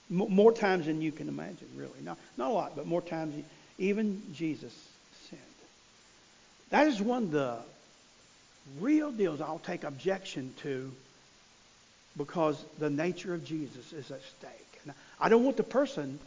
More 0.09 0.51
times 0.51 0.85
than 0.85 1.01
you 1.01 1.11
can 1.11 1.27
imagine, 1.27 1.67
really. 1.75 1.99
Not, 2.03 2.17
not 2.37 2.51
a 2.51 2.53
lot, 2.53 2.75
but 2.75 2.85
more 2.85 3.01
times. 3.01 3.43
Even 3.79 4.21
Jesus 4.33 4.73
sinned. 5.29 5.41
That 6.69 6.87
is 6.87 7.01
one 7.01 7.23
of 7.23 7.31
the 7.31 7.57
real 8.79 9.11
deals 9.11 9.41
I'll 9.41 9.59
take 9.59 9.83
objection 9.83 10.53
to 10.61 10.91
because 12.17 12.63
the 12.79 12.89
nature 12.89 13.33
of 13.33 13.43
Jesus 13.43 13.93
is 13.93 14.11
at 14.11 14.21
stake. 14.23 14.74
And 14.85 14.93
I 15.19 15.29
don't 15.29 15.43
want 15.43 15.57
the 15.57 15.63
person 15.63 16.19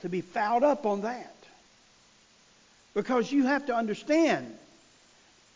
to 0.00 0.08
be 0.08 0.20
fouled 0.20 0.64
up 0.64 0.84
on 0.86 1.02
that. 1.02 1.34
Because 2.94 3.30
you 3.30 3.46
have 3.46 3.66
to 3.66 3.74
understand 3.74 4.52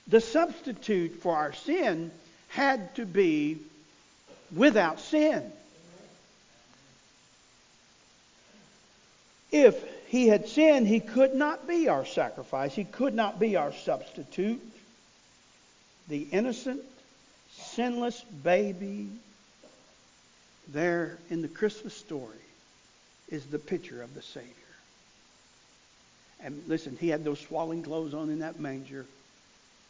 the 0.06 0.20
substitute 0.20 1.16
for 1.16 1.34
our 1.34 1.52
sin 1.52 2.10
had 2.48 2.94
to 2.94 3.04
be 3.04 3.58
without 4.54 5.00
sin. 5.00 5.52
If 9.50 9.82
he 10.08 10.28
had 10.28 10.48
sinned, 10.48 10.86
he 10.86 11.00
could 11.00 11.34
not 11.34 11.66
be 11.66 11.88
our 11.88 12.06
sacrifice. 12.06 12.74
He 12.74 12.84
could 12.84 13.14
not 13.14 13.40
be 13.40 13.56
our 13.56 13.72
substitute. 13.72 14.62
The 16.08 16.26
innocent, 16.30 16.82
sinless 17.52 18.20
baby 18.22 19.08
there 20.68 21.18
in 21.30 21.42
the 21.42 21.48
Christmas 21.48 21.94
story 21.94 22.36
is 23.28 23.44
the 23.46 23.58
picture 23.58 24.02
of 24.02 24.14
the 24.14 24.22
Savior. 24.22 24.50
And 26.40 26.62
listen, 26.66 26.96
he 27.00 27.08
had 27.08 27.24
those 27.24 27.40
swaddling 27.40 27.82
clothes 27.82 28.14
on 28.14 28.30
in 28.30 28.40
that 28.40 28.60
manger. 28.60 29.06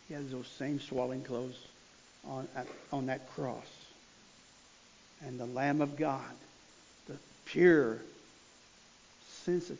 He 0.08 0.14
has 0.14 0.30
those 0.30 0.46
same 0.58 0.80
swaddling 0.80 1.22
clothes 1.22 1.58
on, 2.26 2.48
on 2.92 3.06
that 3.06 3.28
cross. 3.34 3.66
And 5.24 5.40
the 5.40 5.46
Lamb 5.46 5.80
of 5.80 5.96
God, 5.96 6.20
the 7.08 7.16
pure, 7.46 7.98
sensitive, 9.44 9.78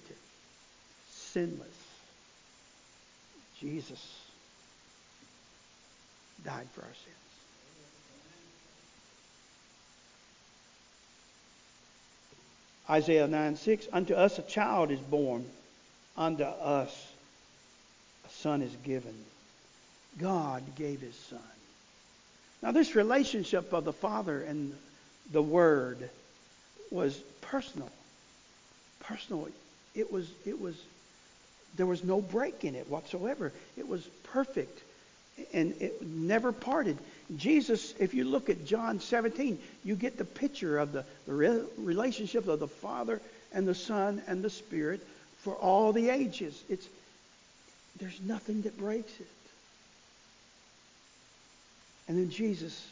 sinless 1.10 1.68
Jesus 3.60 4.20
died 6.44 6.66
for 6.74 6.82
our 6.82 6.86
sins. 6.86 7.25
Isaiah 12.88 13.26
9 13.26 13.56
6, 13.56 13.88
unto 13.92 14.14
us 14.14 14.38
a 14.38 14.42
child 14.42 14.90
is 14.90 15.00
born, 15.00 15.44
unto 16.16 16.44
us 16.44 17.12
a 18.24 18.30
son 18.30 18.62
is 18.62 18.74
given. 18.84 19.14
God 20.18 20.62
gave 20.76 21.00
his 21.00 21.16
son. 21.30 21.40
Now, 22.62 22.72
this 22.72 22.94
relationship 22.94 23.72
of 23.72 23.84
the 23.84 23.92
Father 23.92 24.40
and 24.42 24.72
the 25.30 25.42
Word 25.42 26.08
was 26.90 27.16
personal. 27.42 27.90
Personal. 29.00 29.48
It 29.94 30.10
was, 30.12 30.28
it 30.44 30.60
was, 30.60 30.80
there 31.76 31.86
was 31.86 32.02
no 32.02 32.20
break 32.20 32.64
in 32.64 32.74
it 32.74 32.88
whatsoever. 32.88 33.52
It 33.76 33.88
was 33.88 34.04
perfect 34.24 34.80
and 35.52 35.74
it 35.80 36.02
never 36.02 36.52
parted. 36.52 36.98
Jesus, 37.34 37.92
if 37.98 38.14
you 38.14 38.24
look 38.24 38.48
at 38.48 38.64
John 38.64 39.00
17, 39.00 39.58
you 39.84 39.96
get 39.96 40.16
the 40.16 40.24
picture 40.24 40.78
of 40.78 40.92
the, 40.92 41.04
the 41.26 41.32
re- 41.32 41.64
relationship 41.76 42.46
of 42.46 42.60
the 42.60 42.68
Father 42.68 43.20
and 43.52 43.66
the 43.66 43.74
Son 43.74 44.22
and 44.28 44.44
the 44.44 44.50
Spirit 44.50 45.04
for 45.38 45.54
all 45.54 45.92
the 45.92 46.08
ages. 46.08 46.62
It's, 46.68 46.86
there's 47.98 48.20
nothing 48.20 48.62
that 48.62 48.78
breaks 48.78 49.12
it. 49.18 49.26
And 52.08 52.16
then 52.16 52.30
Jesus 52.30 52.86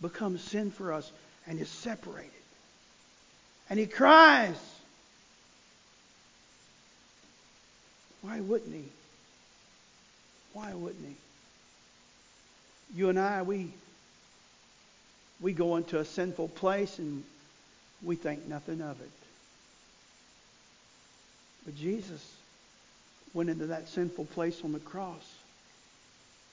becomes 0.00 0.42
sin 0.42 0.70
for 0.70 0.92
us 0.92 1.10
and 1.46 1.60
is 1.60 1.68
separated. 1.68 2.30
And 3.68 3.78
he 3.78 3.86
cries. 3.86 4.56
Why 8.22 8.40
wouldn't 8.40 8.74
he? 8.74 8.84
Why 10.54 10.72
wouldn't 10.72 11.06
he? 11.06 11.16
You 12.94 13.08
and 13.08 13.18
I, 13.18 13.42
we 13.42 13.72
we 15.40 15.52
go 15.52 15.76
into 15.76 15.98
a 15.98 16.04
sinful 16.04 16.48
place 16.48 16.98
and 16.98 17.22
we 18.02 18.16
think 18.16 18.46
nothing 18.46 18.80
of 18.80 19.00
it. 19.00 19.10
But 21.64 21.76
Jesus 21.76 22.24
went 23.34 23.50
into 23.50 23.66
that 23.66 23.88
sinful 23.88 24.26
place 24.26 24.62
on 24.64 24.72
the 24.72 24.78
cross 24.78 25.34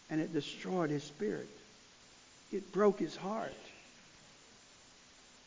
and 0.09 0.19
it 0.19 0.33
destroyed 0.33 0.89
his 0.89 1.03
spirit. 1.03 1.47
It 2.51 2.71
broke 2.73 2.99
his 2.99 3.15
heart. 3.15 3.53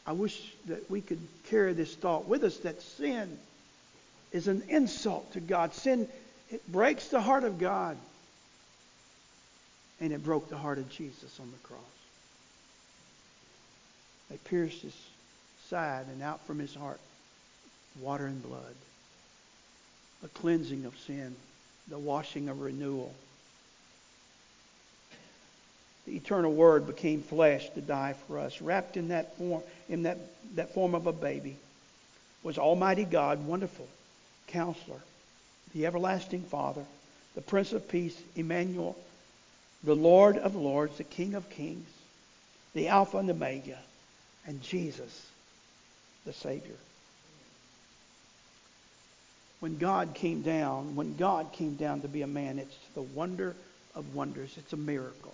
I 0.07 0.12
wish 0.12 0.53
that 0.66 0.88
we 0.90 1.01
could 1.01 1.20
carry 1.49 1.72
this 1.72 1.94
thought 1.94 2.27
with 2.27 2.44
us 2.44 2.57
that 2.59 2.81
sin 2.81 3.38
is 4.33 4.49
an 4.49 4.62
insult 4.68 5.33
to 5.33 5.40
God. 5.40 5.75
Sin, 5.75 6.09
it 6.51 6.66
breaks 6.70 7.09
the 7.09 7.20
heart 7.20 7.44
of 7.44 7.59
God. 7.59 7.96
And 10.01 10.13
it 10.13 10.23
broke 10.23 10.49
the 10.49 10.59
heart 10.59 10.79
of 10.79 10.91
Jesus 10.91 11.39
on 11.41 11.51
the 11.51 11.69
cross. 11.69 11.81
They 14.31 14.37
pierced 14.39 14.83
his 14.83 14.97
side 15.69 16.07
and 16.13 16.23
out 16.23 16.47
from 16.47 16.59
his 16.59 16.75
heart 16.75 17.01
water 18.01 18.27
and 18.27 18.43
blood, 18.43 18.75
the 20.23 20.29
cleansing 20.29 20.85
of 20.85 20.97
sin, 21.07 21.35
the 21.89 21.99
washing 21.99 22.49
of 22.49 22.61
renewal. 22.61 23.15
The 26.07 26.17
eternal 26.17 26.53
word 26.53 26.87
became 26.87 27.23
flesh 27.23 27.69
to 27.71 27.81
die 27.81 28.15
for 28.27 28.39
us. 28.39 28.61
Wrapped 28.61 28.97
in 28.97 29.09
that 29.09 29.37
form, 29.37 29.63
in 29.89 30.05
that, 30.05 30.19
that 30.55 30.75
form 30.75 30.95
of 30.95 31.07
a 31.07 31.13
baby 31.13 31.57
was 32.43 32.59
Almighty 32.59 33.05
God, 33.05 33.45
wonderful 33.45 33.89
counselor, 34.47 35.01
the 35.75 35.87
everlasting 35.87 36.43
Father, 36.43 36.85
the 37.35 37.41
Prince 37.41 37.73
of 37.73 37.89
Peace, 37.89 38.17
Emmanuel, 38.37 38.97
the 39.87 39.94
Lord 39.94 40.37
of 40.37 40.57
Lords, 40.57 40.99
the 40.99 41.05
King 41.05 41.35
of 41.35 41.49
Kings, 41.49 41.88
the 42.75 42.88
Alpha 42.88 43.18
and 43.18 43.29
the 43.29 43.35
Omega, 43.35 43.79
and 44.44 44.61
Jesus, 44.61 45.27
the 46.27 46.33
Savior. 46.33 46.75
When 49.61 49.79
God 49.79 50.12
came 50.12 50.42
down, 50.42 50.96
when 50.96 51.16
God 51.16 51.53
came 51.53 51.77
down 51.77 52.01
to 52.01 52.09
be 52.09 52.22
a 52.22 52.27
man, 52.27 52.59
it's 52.59 52.77
the 52.94 53.03
wonder 53.03 53.55
of 53.94 54.14
wonders. 54.14 54.53
It's 54.59 54.72
a 54.72 54.77
miracle. 54.77 55.33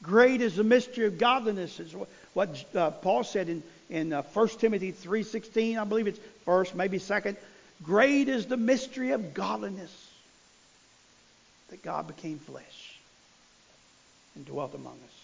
Great 0.00 0.40
is 0.40 0.54
the 0.54 0.64
mystery 0.64 1.06
of 1.06 1.18
godliness, 1.18 1.80
is 1.80 1.92
what 2.34 2.64
uh, 2.76 2.92
Paul 2.92 3.24
said 3.24 3.48
in, 3.48 3.64
in 3.90 4.12
uh, 4.12 4.22
1 4.22 4.48
Timothy 4.60 4.92
3.16. 4.92 5.76
I 5.76 5.84
believe 5.84 6.06
it's 6.06 6.20
first, 6.44 6.76
maybe 6.76 7.00
second. 7.00 7.36
Great 7.82 8.28
is 8.28 8.46
the 8.46 8.56
mystery 8.56 9.10
of 9.10 9.34
godliness, 9.34 9.92
that 11.70 11.82
God 11.82 12.06
became 12.06 12.38
flesh 12.38 12.87
and 14.38 14.46
dwelt 14.46 14.72
among 14.72 14.92
us. 14.92 15.20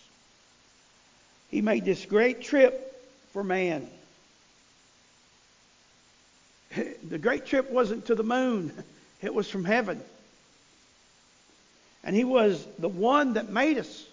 He 1.48 1.62
made 1.62 1.84
this 1.84 2.04
great 2.04 2.42
trip 2.42 3.00
for 3.32 3.42
man. 3.44 3.88
The 7.08 7.18
great 7.18 7.46
trip 7.46 7.70
wasn't 7.70 8.06
to 8.06 8.16
the 8.16 8.24
moon, 8.24 8.72
it 9.22 9.32
was 9.32 9.48
from 9.48 9.64
heaven. 9.64 10.02
And 12.02 12.16
he 12.16 12.24
was 12.24 12.66
the 12.80 12.88
one 12.88 13.34
that 13.34 13.48
made 13.48 13.78
us. 13.78 14.04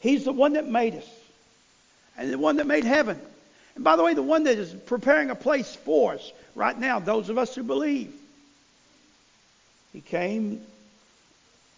He's 0.00 0.24
the 0.24 0.32
one 0.32 0.54
that 0.54 0.66
made 0.66 0.94
us, 0.94 1.08
and 2.16 2.32
the 2.32 2.38
one 2.38 2.56
that 2.56 2.66
made 2.66 2.84
heaven. 2.84 3.20
And 3.74 3.84
by 3.84 3.96
the 3.96 4.02
way, 4.02 4.14
the 4.14 4.22
one 4.22 4.44
that 4.44 4.56
is 4.56 4.72
preparing 4.72 5.28
a 5.28 5.34
place 5.34 5.76
for 5.76 6.14
us 6.14 6.32
right 6.54 6.78
now, 6.78 6.98
those 6.98 7.28
of 7.28 7.36
us 7.36 7.54
who 7.54 7.62
believe. 7.62 8.14
He 9.92 10.00
came, 10.00 10.62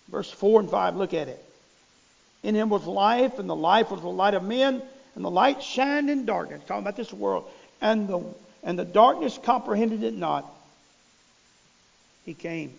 verse 0.08 0.30
4 0.30 0.60
and 0.60 0.70
5, 0.70 0.94
look 0.94 1.12
at 1.12 1.26
it. 1.26 1.49
In 2.42 2.54
him 2.54 2.70
was 2.70 2.86
life, 2.86 3.38
and 3.38 3.48
the 3.48 3.56
life 3.56 3.90
was 3.90 4.00
the 4.00 4.08
light 4.08 4.34
of 4.34 4.42
men, 4.42 4.82
and 5.14 5.24
the 5.24 5.30
light 5.30 5.62
shined 5.62 6.08
in 6.08 6.24
darkness. 6.24 6.62
Talking 6.66 6.82
about 6.82 6.96
this 6.96 7.12
world. 7.12 7.50
And 7.80 8.08
the, 8.08 8.24
and 8.62 8.78
the 8.78 8.84
darkness 8.84 9.38
comprehended 9.42 10.02
it 10.02 10.14
not. 10.14 10.50
He 12.24 12.34
came. 12.34 12.72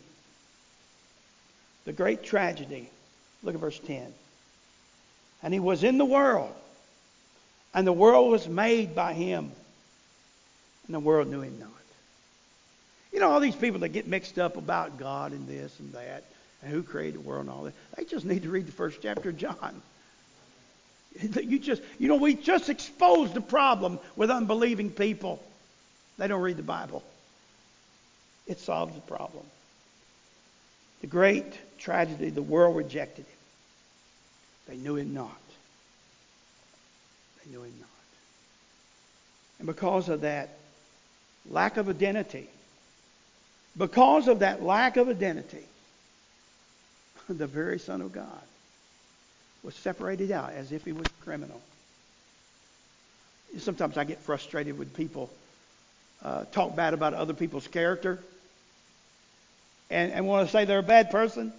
The 1.86 1.93
great 1.93 2.24
tragedy. 2.24 2.89
Look 3.43 3.56
at 3.56 3.62
verse 3.62 3.80
10. 3.80 4.13
And 5.43 5.54
he 5.54 5.60
was 5.60 5.84
in 5.84 5.97
the 5.97 6.06
world, 6.06 6.54
and 7.74 7.86
the 7.86 7.93
world 7.93 8.32
was 8.32 8.47
made 8.47 8.93
by 8.93 9.13
him, 9.13 9.52
and 10.86 10.95
the 10.95 11.00
world 11.00 11.28
knew 11.28 11.41
him 11.41 11.58
not. 11.60 11.69
You 13.12 13.19
know, 13.19 13.32
all 13.32 13.39
these 13.39 13.56
people 13.56 13.80
that 13.82 13.89
get 13.89 14.08
mixed 14.08 14.38
up 14.38 14.56
about 14.56 14.97
God 14.97 15.32
and 15.32 15.47
this 15.47 15.78
and 15.80 15.91
that, 15.93 16.24
and 16.62 16.71
who 16.71 16.84
created 16.84 17.15
the 17.15 17.19
world 17.21 17.41
and 17.41 17.50
all 17.50 17.63
that, 17.63 17.74
they 17.95 18.04
just 18.04 18.26
need 18.26 18.43
to 18.43 18.50
read 18.50 18.67
the 18.67 18.71
first 18.71 19.00
chapter 19.02 19.30
of 19.30 19.38
John. 19.38 19.82
You 21.19 21.60
just, 21.60 21.82
you 22.00 22.08
know, 22.08 22.15
we 22.15 22.36
just 22.36 22.69
exposed 22.69 23.34
the 23.34 23.41
problem 23.41 24.00
with 24.15 24.32
unbelieving 24.32 24.91
people. 24.91 25.43
They 26.17 26.28
don't 26.28 26.41
read 26.41 26.58
the 26.58 26.63
Bible. 26.63 27.04
It 28.47 28.60
solves 28.60 28.93
the 28.95 29.02
problem. 29.02 29.43
The 31.02 31.08
great 31.08 31.54
tragedy, 31.80 32.30
the 32.30 32.41
world 32.41 32.76
rejected 32.78 33.26
him. 33.26 33.38
They 34.67 34.78
knew 34.78 34.95
him 34.95 35.13
not. 35.13 35.41
They 37.43 37.52
knew 37.52 37.63
him 37.63 37.74
not. 37.80 37.89
And 39.60 39.67
because 39.67 40.10
of 40.10 40.21
that 40.21 40.50
lack 41.50 41.78
of 41.78 41.89
identity, 41.89 42.47
because 43.78 44.28
of 44.28 44.39
that 44.39 44.64
lack 44.64 44.97
of 44.97 45.09
identity, 45.09 45.66
the 47.38 47.48
very 47.48 47.80
Son 47.80 48.02
of 48.02 48.12
God 48.12 48.42
was 49.64 49.76
separated 49.76 50.32
out 50.32 50.54
as 50.54 50.72
if 50.72 50.84
he 50.86 50.92
was 50.92 51.08
a 51.08 51.24
criminal. 51.24 51.62
Sometimes 53.60 53.98
I 53.98 54.06
get 54.06 54.20
frustrated 54.20 54.78
with 54.78 54.96
people 54.96 55.30
uh, 56.24 56.46
talk 56.52 56.76
bad 56.76 56.94
about 56.94 57.14
other 57.14 57.34
people's 57.34 57.68
character 57.68 58.20
and, 59.90 60.12
and 60.12 60.26
want 60.28 60.48
to 60.48 60.52
say 60.52 60.66
they're 60.66 60.80
a 60.80 60.84
bad 60.84 61.12
person. 61.12 61.52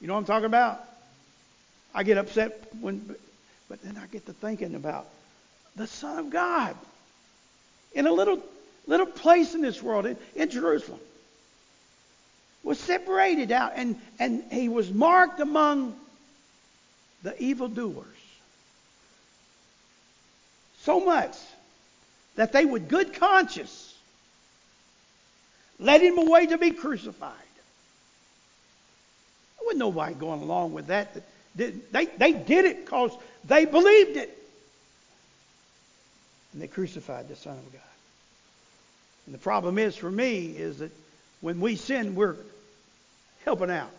You 0.00 0.08
know 0.08 0.14
what 0.14 0.20
I'm 0.20 0.26
talking 0.26 0.46
about? 0.46 0.84
I 1.94 2.02
get 2.02 2.18
upset 2.18 2.68
when, 2.80 3.14
but 3.68 3.82
then 3.82 3.96
I 3.96 4.06
get 4.06 4.26
to 4.26 4.32
thinking 4.32 4.74
about 4.74 5.06
the 5.76 5.86
Son 5.86 6.18
of 6.18 6.30
God 6.30 6.74
in 7.92 8.06
a 8.06 8.12
little 8.12 8.42
little 8.86 9.06
place 9.06 9.54
in 9.54 9.60
this 9.60 9.82
world, 9.82 10.06
in, 10.06 10.16
in 10.34 10.50
Jerusalem, 10.50 10.98
was 12.62 12.78
separated 12.78 13.50
out, 13.50 13.72
and, 13.76 13.98
and 14.18 14.44
he 14.50 14.68
was 14.68 14.90
marked 14.90 15.40
among 15.40 15.96
the 17.22 17.40
evildoers. 17.42 18.06
So 20.82 21.00
much 21.00 21.36
that 22.36 22.52
they 22.52 22.64
would 22.64 22.88
good 22.88 23.14
conscience 23.14 23.94
led 25.78 26.00
him 26.00 26.18
away 26.18 26.46
to 26.46 26.58
be 26.58 26.70
crucified. 26.70 27.32
There 29.58 29.66
wasn't 29.66 29.80
nobody 29.80 30.14
going 30.14 30.42
along 30.42 30.72
with 30.72 30.88
that. 30.88 31.16
They, 31.54 31.72
they 31.92 32.32
did 32.32 32.64
it 32.64 32.84
because 32.84 33.12
they 33.44 33.64
believed 33.64 34.16
it. 34.16 34.38
And 36.52 36.62
they 36.62 36.68
crucified 36.68 37.28
the 37.28 37.36
Son 37.36 37.56
of 37.56 37.72
God. 37.72 37.80
And 39.26 39.34
the 39.34 39.38
problem 39.38 39.78
is 39.78 39.96
for 39.96 40.10
me 40.10 40.46
is 40.46 40.78
that 40.78 40.90
when 41.40 41.60
we 41.60 41.76
sin, 41.76 42.14
we're 42.14 42.36
helping 43.44 43.70
out 43.70 43.90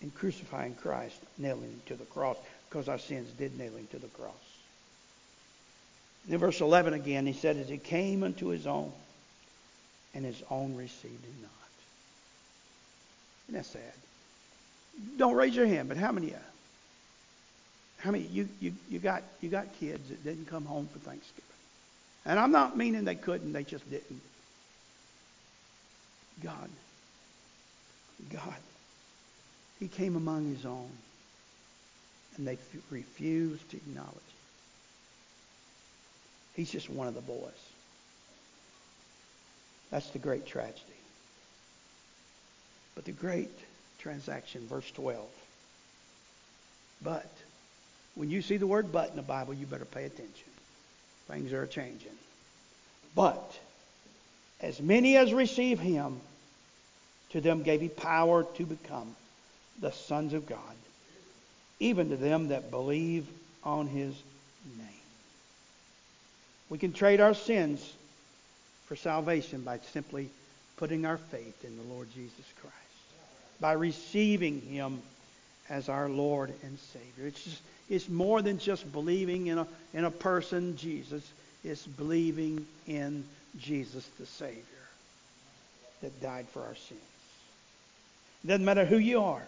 in 0.00 0.10
crucifying 0.10 0.74
Christ, 0.74 1.18
nailing 1.38 1.62
him 1.62 1.82
to 1.86 1.94
the 1.94 2.04
cross, 2.04 2.36
because 2.68 2.88
our 2.88 2.98
sins 2.98 3.30
did 3.38 3.58
nail 3.58 3.74
him 3.74 3.88
to 3.90 3.98
the 3.98 4.06
cross. 4.08 4.32
in 6.28 6.38
verse 6.38 6.60
11 6.60 6.94
again, 6.94 7.26
he 7.26 7.32
said, 7.32 7.56
As 7.56 7.68
he 7.68 7.78
came 7.78 8.22
unto 8.22 8.48
his 8.48 8.66
own, 8.66 8.92
and 10.14 10.24
his 10.24 10.42
own 10.50 10.76
received 10.76 11.24
him 11.24 11.34
not. 11.42 11.50
Isn't 13.48 13.58
that 13.58 13.66
sad? 13.66 13.92
Don't 15.16 15.34
raise 15.34 15.54
your 15.54 15.66
hand, 15.66 15.88
but 15.88 15.96
how 15.96 16.12
many 16.12 16.34
uh, 16.34 16.38
how 17.98 18.10
many 18.10 18.24
you, 18.24 18.48
you, 18.60 18.72
you 18.90 18.98
got 18.98 19.22
you 19.40 19.48
got 19.48 19.72
kids 19.78 20.08
that 20.08 20.24
didn't 20.24 20.46
come 20.46 20.64
home 20.64 20.88
for 20.92 20.98
Thanksgiving? 20.98 21.44
And 22.24 22.38
I'm 22.38 22.52
not 22.52 22.76
meaning 22.76 23.04
they 23.04 23.14
couldn't, 23.14 23.52
they 23.52 23.64
just 23.64 23.88
didn't. 23.90 24.20
God. 26.42 26.68
God. 28.32 28.56
He 29.78 29.88
came 29.88 30.16
among 30.16 30.54
his 30.54 30.64
own. 30.64 30.90
And 32.36 32.46
they 32.46 32.58
refused 32.90 33.68
to 33.70 33.76
acknowledge 33.76 34.12
him. 34.12 34.22
He's 36.54 36.70
just 36.70 36.88
one 36.88 37.08
of 37.08 37.14
the 37.14 37.20
boys. 37.20 37.50
That's 39.90 40.08
the 40.10 40.18
great 40.18 40.46
tragedy. 40.46 40.82
But 42.94 43.04
the 43.04 43.12
great 43.12 43.50
transaction, 43.98 44.66
verse 44.68 44.90
12. 44.92 45.24
But 47.02 47.30
when 48.14 48.30
you 48.30 48.42
see 48.42 48.56
the 48.56 48.66
word 48.66 48.92
but 48.92 49.10
in 49.10 49.16
the 49.16 49.22
Bible, 49.22 49.54
you 49.54 49.66
better 49.66 49.84
pay 49.84 50.04
attention. 50.04 50.48
Things 51.28 51.52
are 51.52 51.66
changing. 51.66 52.10
But 53.14 53.58
as 54.60 54.80
many 54.80 55.16
as 55.16 55.32
receive 55.32 55.78
him, 55.78 56.20
to 57.30 57.40
them 57.40 57.62
gave 57.62 57.80
he 57.80 57.88
power 57.88 58.44
to 58.54 58.64
become 58.64 59.14
the 59.80 59.90
sons 59.92 60.32
of 60.32 60.46
God, 60.46 60.58
even 61.78 62.10
to 62.10 62.16
them 62.16 62.48
that 62.48 62.70
believe 62.70 63.26
on 63.62 63.86
his 63.86 64.14
name. 64.76 64.86
We 66.70 66.78
can 66.78 66.92
trade 66.92 67.20
our 67.20 67.34
sins 67.34 67.92
for 68.86 68.96
salvation 68.96 69.62
by 69.62 69.78
simply 69.92 70.30
putting 70.76 71.04
our 71.04 71.18
faith 71.18 71.64
in 71.64 71.76
the 71.76 71.94
Lord 71.94 72.08
Jesus 72.14 72.44
Christ, 72.60 72.74
by 73.60 73.72
receiving 73.72 74.60
him 74.60 75.02
as 75.68 75.88
our 75.88 76.08
Lord 76.08 76.52
and 76.62 76.78
Savior. 76.78 77.26
It's 77.26 77.44
just, 77.44 77.62
it's 77.90 78.08
more 78.08 78.42
than 78.42 78.58
just 78.58 78.90
believing 78.92 79.48
in 79.48 79.58
a 79.58 79.66
in 79.92 80.04
a 80.04 80.10
person, 80.10 80.76
Jesus. 80.76 81.28
It's 81.64 81.86
believing 81.86 82.66
in 82.86 83.24
Jesus 83.58 84.06
the 84.18 84.26
Savior 84.26 84.62
that 86.02 86.20
died 86.22 86.46
for 86.52 86.62
our 86.62 86.76
sins. 86.76 87.00
It 88.44 88.48
doesn't 88.48 88.64
matter 88.64 88.84
who 88.84 88.98
you 88.98 89.22
are. 89.22 89.42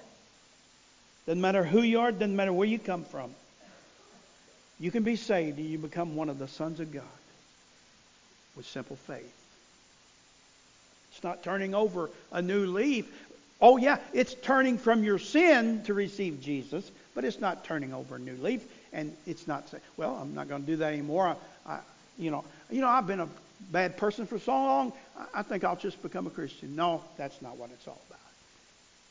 Doesn't 1.26 1.40
matter 1.40 1.64
who 1.64 1.82
you 1.82 2.00
are, 2.00 2.10
doesn't 2.10 2.34
matter 2.34 2.52
where 2.52 2.66
you 2.66 2.78
come 2.78 3.04
from. 3.04 3.30
You 4.80 4.90
can 4.90 5.02
be 5.02 5.16
saved 5.16 5.58
and 5.58 5.68
you 5.68 5.78
become 5.78 6.16
one 6.16 6.28
of 6.28 6.38
the 6.38 6.48
sons 6.48 6.80
of 6.80 6.92
God 6.92 7.04
with 8.56 8.66
simple 8.66 8.96
faith. 8.96 9.32
It's 11.12 11.22
not 11.22 11.42
turning 11.42 11.74
over 11.74 12.10
a 12.32 12.40
new 12.40 12.66
leaf. 12.66 13.06
Oh, 13.60 13.76
yeah, 13.76 13.98
it's 14.14 14.34
turning 14.34 14.78
from 14.78 15.04
your 15.04 15.18
sin 15.18 15.82
to 15.84 15.92
receive 15.92 16.40
Jesus, 16.40 16.90
but 17.14 17.24
it's 17.24 17.40
not 17.40 17.64
turning 17.64 17.92
over 17.92 18.16
a 18.16 18.18
new 18.18 18.36
leaf. 18.36 18.64
And 18.92 19.14
it's 19.26 19.46
not 19.46 19.68
saying, 19.68 19.82
well, 19.96 20.16
I'm 20.16 20.34
not 20.34 20.48
going 20.48 20.62
to 20.62 20.66
do 20.66 20.76
that 20.76 20.92
anymore. 20.92 21.36
I, 21.66 21.72
I, 21.72 21.80
you, 22.18 22.30
know, 22.30 22.44
you 22.70 22.80
know, 22.80 22.88
I've 22.88 23.06
been 23.06 23.20
a 23.20 23.28
bad 23.70 23.98
person 23.98 24.26
for 24.26 24.38
so 24.38 24.52
long, 24.52 24.92
I, 25.16 25.40
I 25.40 25.42
think 25.42 25.62
I'll 25.62 25.76
just 25.76 26.02
become 26.02 26.26
a 26.26 26.30
Christian. 26.30 26.74
No, 26.74 27.04
that's 27.18 27.40
not 27.42 27.56
what 27.56 27.70
it's 27.70 27.86
all 27.86 28.00
about. 28.08 28.18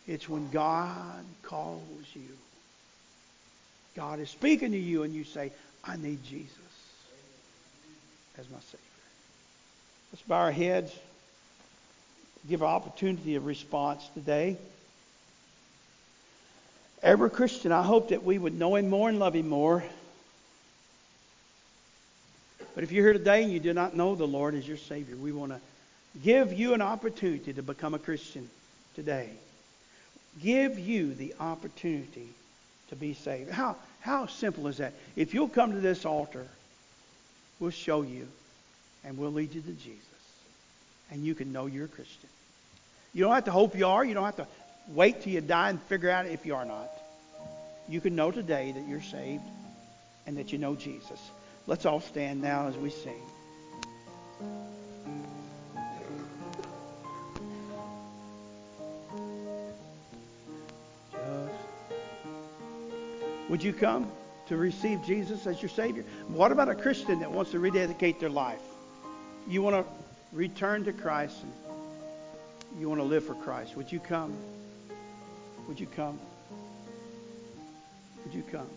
It's 0.10 0.28
when 0.28 0.50
God 0.50 1.24
calls 1.44 1.84
you. 2.16 2.36
God 3.96 4.20
is 4.20 4.28
speaking 4.32 4.72
to 4.72 4.78
you, 4.78 5.04
and 5.04 5.14
you 5.14 5.24
say, 5.24 5.52
I 5.84 5.98
need 5.98 6.24
Jesus 6.24 6.56
as 8.40 8.50
my 8.50 8.58
Savior. 8.58 8.80
Let's 10.12 10.24
bow 10.24 10.40
our 10.40 10.52
heads, 10.52 10.92
give 12.50 12.64
an 12.64 12.68
opportunity 12.70 13.36
of 13.36 13.46
response 13.46 14.04
today. 14.16 14.58
Every 17.04 17.30
Christian, 17.30 17.72
I 17.72 17.84
hope 17.84 18.10
that 18.10 18.24
we 18.24 18.40
would 18.40 18.58
know 18.58 18.78
Him 18.78 18.90
more 18.90 19.10
and 19.10 19.20
love 19.20 19.36
Him 19.36 19.48
more. 19.48 19.84
But 22.74 22.84
if 22.84 22.92
you're 22.92 23.06
here 23.06 23.14
today 23.14 23.44
and 23.44 23.52
you 23.54 23.60
do 23.60 23.76
not 23.76 23.96
know 23.96 24.16
the 24.16 24.26
Lord 24.26 24.56
as 24.56 24.68
your 24.68 24.78
Savior, 24.78 25.16
we 25.18 25.32
want 25.32 25.52
to 25.52 25.60
give 26.24 26.52
you 26.52 26.74
an 26.74 26.82
opportunity 26.82 27.54
to 27.54 27.62
become 27.62 27.94
a 27.94 28.00
Christian 28.00 28.50
today. 28.96 29.30
Give 30.42 30.78
you 30.80 31.14
the 31.14 31.36
opportunity 31.40 32.30
to 32.90 32.96
be 32.96 33.14
saved. 33.14 33.52
How, 33.52 33.76
how 34.02 34.28
simple 34.28 34.68
is 34.68 34.78
that? 34.78 34.94
If 35.16 35.34
you'll 35.34 35.50
come 35.50 35.72
to 35.74 35.80
this 35.80 36.06
altar, 36.06 36.46
we'll 37.60 37.72
show 37.72 38.02
you 38.02 38.28
and 39.04 39.18
we'll 39.18 39.34
lead 39.34 39.54
you 39.54 39.62
to 39.62 39.72
Jesus. 39.72 40.04
And 41.12 41.26
you 41.26 41.36
can 41.36 41.52
know 41.52 41.66
you're 41.66 41.86
a 41.86 41.90
Christian. 41.90 42.30
You 43.14 43.24
don't 43.24 43.34
have 43.34 43.46
to 43.46 43.52
hope 43.52 43.76
you 43.76 43.88
are. 43.88 44.06
You 44.06 44.14
don't 44.14 44.26
have 44.26 44.38
to 44.38 44.48
wait 44.90 45.22
till 45.22 45.34
you 45.34 45.42
die 45.42 45.70
and 45.70 45.82
figure 45.84 46.10
out 46.10 46.26
if 46.26 46.46
you 46.46 46.56
are 46.56 46.66
not. 46.66 46.90
You 47.88 48.02
can 48.02 48.16
know 48.16 48.32
today 48.32 48.72
that 48.72 48.88
you're 48.88 49.02
saved 49.02 49.44
and 50.28 50.38
that 50.38 50.52
you 50.52 50.60
know 50.60 50.76
Jesus. 50.76 51.20
Let's 51.66 51.86
all 51.86 52.02
stand 52.02 52.42
now 52.42 52.68
as 52.68 52.78
we 52.78 52.92
sing. 52.92 53.22
Would 63.50 63.64
you 63.64 63.74
come 63.74 64.12
to 64.48 64.58
receive 64.58 65.04
Jesus 65.04 65.48
as 65.48 65.62
your 65.62 65.70
Savior? 65.70 66.04
What 66.28 66.52
about 66.52 66.70
a 66.70 66.76
Christian 66.76 67.20
that 67.20 67.32
wants 67.32 67.52
to 67.52 67.60
rededicate 67.60 68.20
their 68.20 68.30
life? 68.30 68.62
You 69.48 69.62
want 69.62 69.76
to 69.76 69.92
return 70.32 70.86
to 70.86 70.94
Christ 70.94 71.44
and 71.44 72.80
you 72.80 72.88
want 72.88 73.02
to 73.02 73.06
live 73.06 73.26
for 73.26 73.36
Christ. 73.36 73.76
Would 73.76 73.92
you 73.92 74.00
come? 74.00 74.38
Would 75.68 75.80
you 75.80 75.88
come? 75.88 76.20
Would 78.24 78.34
you 78.34 78.44
come? 78.44 78.68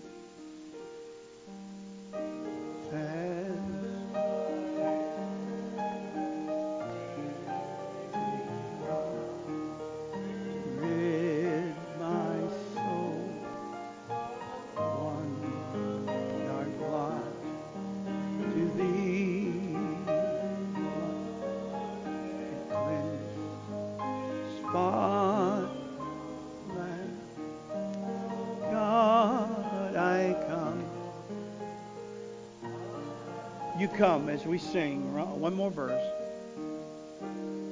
Come 34.02 34.28
as 34.28 34.44
we 34.44 34.58
sing 34.58 35.14
one 35.14 35.54
more 35.54 35.70
verse. 35.70 36.04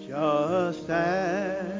Just 0.07 0.89
as 0.89 1.80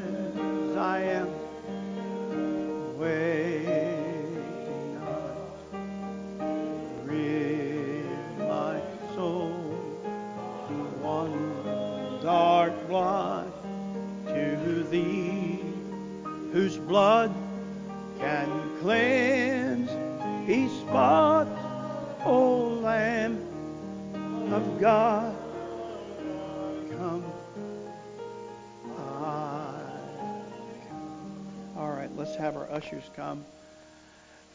ushers 32.71 33.03
come 33.15 33.45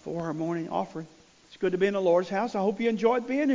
for 0.02 0.22
our 0.22 0.34
morning 0.34 0.68
offering. 0.68 1.06
It's 1.48 1.56
good 1.56 1.72
to 1.72 1.78
be 1.78 1.86
in 1.86 1.94
the 1.94 2.00
Lord's 2.00 2.28
house. 2.28 2.54
I 2.54 2.60
hope 2.60 2.80
you 2.80 2.88
enjoyed 2.88 3.26
being 3.26 3.48
here. 3.48 3.54